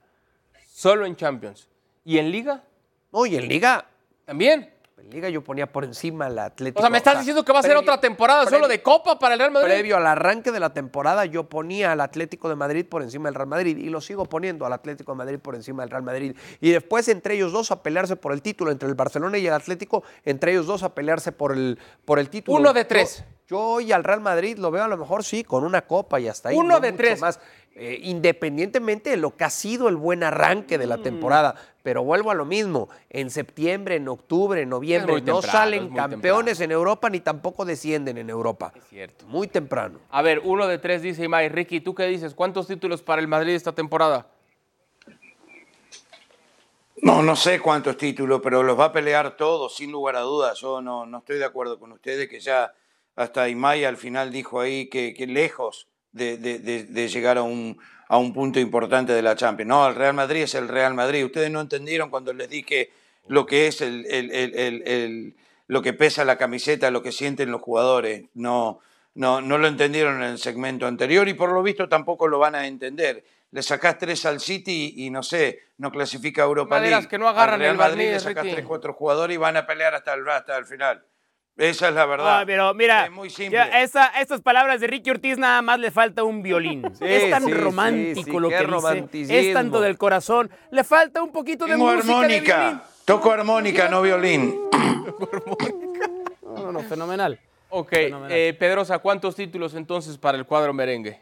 [0.68, 1.70] Solo en Champions.
[2.04, 2.64] ¿Y en Liga?
[3.14, 3.86] No, y en Liga,
[4.26, 4.73] También.
[5.10, 6.80] Liga yo ponía por encima al Atlético.
[6.80, 9.34] O sea, me estás diciendo que va a ser otra temporada solo de Copa para
[9.34, 9.68] el Real Madrid.
[9.70, 13.36] Previo al arranque de la temporada, yo ponía al Atlético de Madrid por encima del
[13.36, 16.36] Real Madrid y lo sigo poniendo al Atlético de Madrid por encima del Real Madrid.
[16.62, 19.54] Y después entre ellos dos a pelearse por el título, entre el Barcelona y el
[19.54, 22.58] Atlético, entre ellos dos a pelearse por el, por el título.
[22.58, 23.24] Uno de tres.
[23.48, 26.28] Yo, hoy al Real Madrid lo veo a lo mejor sí, con una copa y
[26.30, 26.56] hasta ahí.
[26.58, 27.22] Uno no de mucho tres.
[27.22, 27.40] Más,
[27.76, 31.02] Eh, independientemente de lo que ha sido el buen arranque de la Mm.
[31.02, 31.56] temporada.
[31.84, 36.62] Pero vuelvo a lo mismo, en septiembre, en octubre, en noviembre, no temprano, salen campeones
[36.62, 38.72] en Europa ni tampoco descienden en Europa.
[38.74, 39.26] Es cierto.
[39.28, 40.00] Muy temprano.
[40.10, 41.50] A ver, uno de tres dice Imai.
[41.50, 42.34] Ricky, ¿tú qué dices?
[42.34, 44.28] ¿Cuántos títulos para el Madrid esta temporada?
[47.02, 50.58] No, no sé cuántos títulos, pero los va a pelear todos, sin lugar a dudas.
[50.62, 52.74] Yo no, no estoy de acuerdo con ustedes, que ya
[53.18, 57.44] hasta Imay al final dijo ahí que, que lejos de, de- de- de llegar a
[57.44, 57.78] un,
[58.14, 59.68] a un punto importante de la Champions.
[59.68, 61.26] No, el Real Madrid es el Real Madrid.
[61.26, 62.92] Ustedes no entendieron cuando les dije
[63.28, 65.36] lo que es el, el- el-
[65.66, 68.26] lo que pesa la camiseta, lo que sienten los jugadores.
[68.36, 68.80] No,
[69.16, 72.54] no, no lo entendieron en el segmento anterior y por lo visto tampoco lo van
[72.54, 73.24] a entender.
[73.50, 77.08] Le sacás tres al City y, no sé, no clasifica a Europa Maderas League.
[77.10, 79.58] que no agarran Al Real el Madrid barniz, le sacás tres, cuatro jugadores y van
[79.58, 81.04] a pelear hasta el, hasta el final.
[81.56, 82.42] Esa es la verdad.
[82.42, 83.58] Ah, pero mira, Es muy simple.
[83.58, 86.84] ya esa- estas palabras de Ricky Ortiz nada más le falta un violín.
[87.02, 89.40] es tan sí, romántico sí, lo qué que dice.
[89.50, 90.50] Es tanto del corazón.
[90.72, 92.52] Le falta un poquito de Tengo música de violín.
[92.52, 92.84] armónica.
[93.06, 94.56] Toco armónica, no violín.
[96.42, 97.40] No, no, no, fenomenal.
[97.70, 98.32] Ok, Fenomenal.
[98.32, 101.22] eh, Pedrosa, ¿cuántos títulos entonces para el cuadro merengue?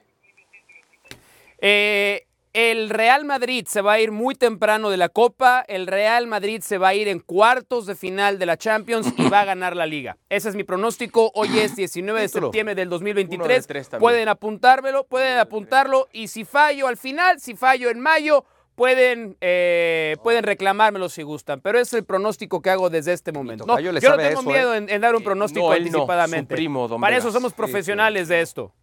[1.60, 5.64] Eh, el Real Madrid se va a ir muy temprano de la Copa.
[5.68, 9.30] El Real Madrid se va a ir en cuartos de final de la Champions y
[9.30, 10.18] va a ganar la Liga.
[10.30, 11.32] Ese es mi pronóstico.
[11.34, 13.62] Hoy es 19 de septiembre del Uno 2023.
[13.62, 14.06] de tres también.
[14.06, 16.08] pueden apuntármelo, pueden apuntarlo.
[16.12, 18.44] Y si fallo al final, si fallo en mayo,
[18.76, 21.62] pueden, eh, pueden reclamármelo si gustan.
[21.62, 23.66] Pero es el pronóstico que hago desde este momento.
[23.66, 24.78] No, le yo no tengo eso, miedo ¿eh?
[24.78, 26.54] en, en dar un pronóstico no, no, su anticipadamente.
[26.54, 28.74] primo, Para eso somos profesionales de esto.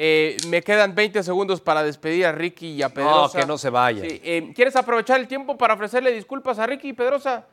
[0.00, 3.40] Eh, me quedan 20 segundos para despedir a Ricky y a No, Pedrosa.
[3.40, 4.00] que no se vaya.
[4.08, 7.46] Sí, eh, ¿Quieres aprovechar el tiempo para ofrecerle disculpas a Ricky y Pedrosa?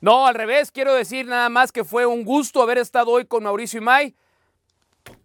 [0.00, 3.44] No, al revés, quiero decir nada más que fue un gusto haber estado hoy con
[3.44, 4.14] Mauricio Imay.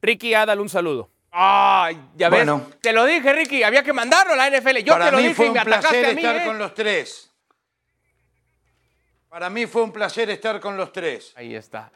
[0.02, 1.10] Ricky, ah, dale un saludo.
[1.32, 2.40] Ay, ya ves.
[2.40, 2.70] Bueno.
[2.82, 4.80] Te lo dije, Ricky, había que mandarlo a la NFL.
[4.80, 6.22] Yo Para te lo mí dije fue y un me atacaste placer a mí.
[6.22, 6.46] estar ¿eh?
[6.46, 7.32] con los tres.
[9.30, 11.32] Para mí fue un placer estar con los tres.
[11.38, 11.90] Ahí está.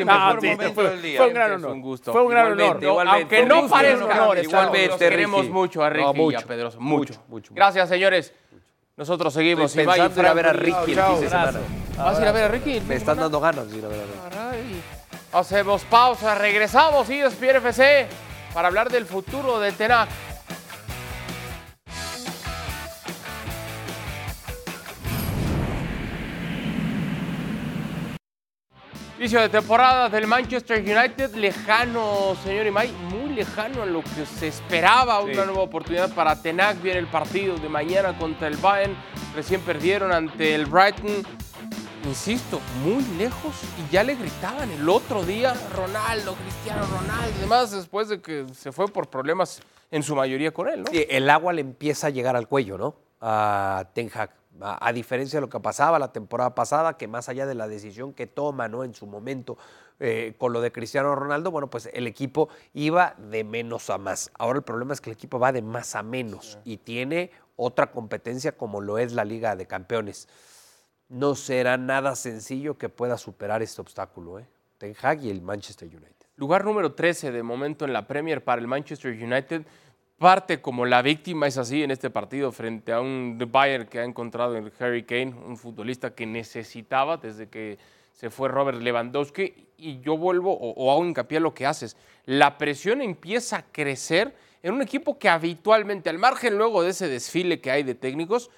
[0.00, 1.18] El No, mejor sí, momento fue- del día.
[1.18, 1.70] fue un gran honor.
[1.72, 2.12] un gusto.
[2.12, 2.78] Fue un gran honor.
[2.82, 3.18] igualmente.
[3.20, 5.52] Aunque Fue un no gusto, parezca, un honor, igualmente, los queremos Ricky.
[5.52, 6.78] mucho a Ricky No, y a mucho, Pedrosa.
[6.80, 7.12] Mucho.
[7.14, 7.54] mucho, mucho.
[7.54, 8.32] Gracias, señores.
[8.96, 9.66] Nosotros seguimos.
[9.70, 10.52] Estoy Ibai y pensando ir a ver a.
[10.52, 11.58] Ricky el Chao, fin de semana.
[11.98, 12.76] ¿Vas a ir a ver a Ricky?
[12.78, 14.80] el Me están dando ganas de ir a ver a Ricky.
[15.32, 18.06] Hacemos pausa, regresamos y ESPN FC
[18.54, 20.08] para hablar del futuro de Tenac.
[29.18, 34.48] Inicio de temporada del Manchester United, lejano, señor Imay, muy lejano a lo que se
[34.48, 35.20] esperaba.
[35.20, 36.82] Una nueva oportunidad para Tenac.
[36.82, 38.94] Viene el partido de mañana contra el Bayern.
[39.34, 41.26] Recién perdieron ante el Brighton.
[42.04, 43.54] Insisto, muy lejos.
[43.78, 47.36] Y ya le gritaban el otro día Ronaldo, Cristiano Ronaldo.
[47.38, 50.90] Además, después de que se fue por problemas en su mayoría con él, ¿no?
[50.90, 52.96] Sí, el agua le empieza a llegar al cuello, ¿no?
[53.22, 54.35] A Ten Hag.
[54.60, 57.68] A, a diferencia de lo que pasaba la temporada pasada, que más allá de la
[57.68, 58.84] decisión que toma, ¿no?
[58.84, 59.56] En su momento
[59.98, 64.30] eh, con lo de Cristiano Ronaldo, bueno, pues el equipo iba de menos a más.
[64.38, 67.90] Ahora el problema es que el equipo va de más a menos y tiene otra
[67.90, 70.28] competencia como lo es la Liga de Campeones.
[71.08, 74.46] No será nada sencillo que pueda superar este obstáculo, ¿eh?
[74.76, 76.26] Ten Hag y el Manchester United.
[76.36, 79.64] Lugar número 13 de momento en la Premier para el Manchester United.
[80.18, 84.04] Parte como la víctima es así en este partido frente a un Bayern que ha
[84.04, 87.76] encontrado en Harry Kane, un futbolista que necesitaba desde que
[88.14, 89.68] se fue Robert Lewandowski.
[89.76, 91.98] Y yo vuelvo o, o hago hincapié a lo que haces.
[92.24, 97.08] La presión empieza a crecer en un equipo que habitualmente, al margen luego de ese
[97.08, 98.50] desfile que hay de técnicos,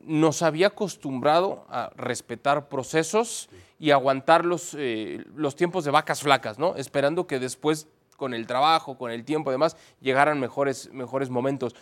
[0.00, 3.48] nos había acostumbrado a respetar procesos
[3.78, 6.76] y aguantar los, eh, los tiempos de vacas flacas, ¿no?
[6.76, 7.88] Esperando que después,
[8.18, 11.74] con el trabajo, con el tiempo y demás, llegaran mejores, mejores momentos.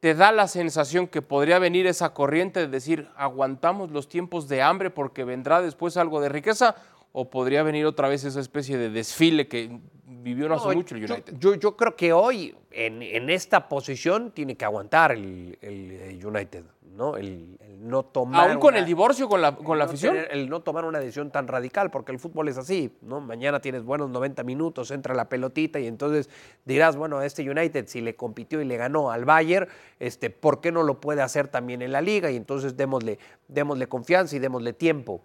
[0.00, 4.60] ¿Te da la sensación que podría venir esa corriente de decir, aguantamos los tiempos de
[4.60, 6.74] hambre porque vendrá después algo de riqueza?
[7.12, 10.94] ¿O podría venir otra vez esa especie de desfile que vivió no hace No, mucho
[10.96, 11.34] el United?
[11.38, 16.64] Yo, yo creo que hoy, en, en esta posición, tiene que aguantar el, el United,
[16.94, 17.16] ¿no?
[17.16, 18.50] El, el no tomar.
[18.50, 20.14] Aún con una- el divorcio con la, con la no afición.
[20.14, 23.20] tener- el no tomar una decisión tan radical, porque el fútbol es así, ¿no?
[23.20, 26.28] Mañana tienes buenos 90 minutos, entra la pelotita y entonces
[26.64, 29.68] dirás, bueno, este United si le compitió y le ganó al Bayern,
[30.00, 32.30] este, ¿por qué no lo puede hacer también en la liga?
[32.30, 35.22] Y entonces démosle, démosle confianza y démosle tiempo.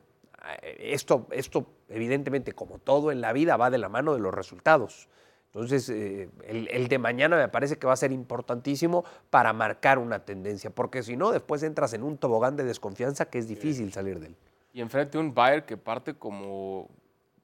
[0.61, 4.33] Eh, Esto, esto, evidentemente, como todo en la vida, va de la mano de los
[4.33, 5.07] resultados.
[5.47, 9.99] Entonces, eh, el, el de mañana me parece que va a ser importantísimo para marcar
[9.99, 13.93] una tendencia, porque si no, después entras en un tobogán de desconfianza que es difícil
[13.93, 14.35] salir de él.
[14.73, 16.89] Y enfrente a un Bayern que parte como,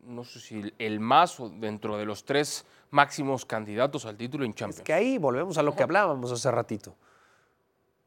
[0.04, 4.50] no sé si el más o dentro de los tres máximos candidatos al título en
[4.52, 4.82] Es Champions.
[4.82, 6.95] que ahí volvemos a lo que hablábamos hace ratito.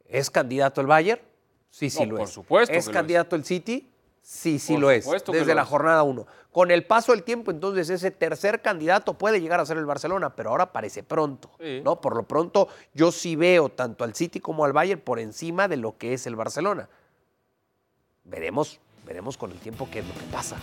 [0.07, 1.23] ¿Es candidato el Bayern?
[1.71, 2.31] Sí, sí lo por es.
[2.31, 3.89] supuesto ¿Es candidato el City?
[4.23, 5.05] Sí, sí Por lo es.
[5.05, 5.69] Desde lo la es.
[5.69, 6.27] jornada 1.
[6.53, 10.35] Con el paso del tiempo, entonces ese tercer candidato puede llegar a ser el Barcelona,
[10.37, 11.51] pero ahora parece pronto.
[11.59, 11.81] Sí.
[11.85, 12.01] ¿no?
[12.01, 15.77] Por lo pronto, yo sí veo tanto al City como al Bayern por encima de
[15.77, 16.89] lo que es el Barcelona.
[18.25, 20.57] Veremos, veremos con el tiempo qué es lo que pasa.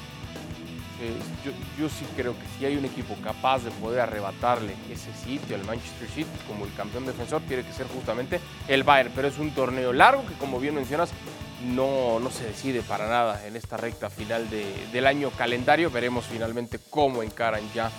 [1.45, 5.56] Yo, yo sí creo que si hay un equipo capaz de poder arrebatarle ese sitio
[5.56, 9.12] al Manchester City como el campeón defensor, tiene que ser justamente el Bayern.
[9.16, 11.12] Pero es un torneo largo que, como bien mencionas,
[11.64, 15.89] no, no se decide para nada en esta recta final de- del año calendario.
[15.89, 17.91] Veremos finalmente cómo encaran ya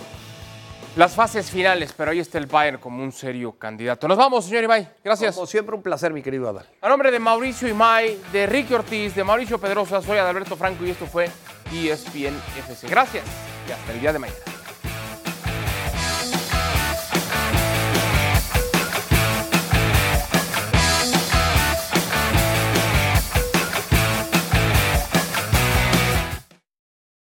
[0.95, 1.93] las fases finales.
[1.95, 4.07] Pero ahí está el Bayern como un serio candidato.
[4.07, 4.87] Nos vamos, señor Imay.
[5.03, 5.35] Gracias.
[5.35, 6.65] Como siempre, un placer, mi querido Adal.
[6.81, 10.91] A nombre de Mauricio Imay, de Ricky Ortiz, de Mauricio Pedrosa, soy Adalberto Franco y
[10.91, 11.29] esto fue
[11.73, 12.87] ESPN FC.
[12.87, 13.25] Gracias
[13.67, 14.60] y hasta el día de mañana.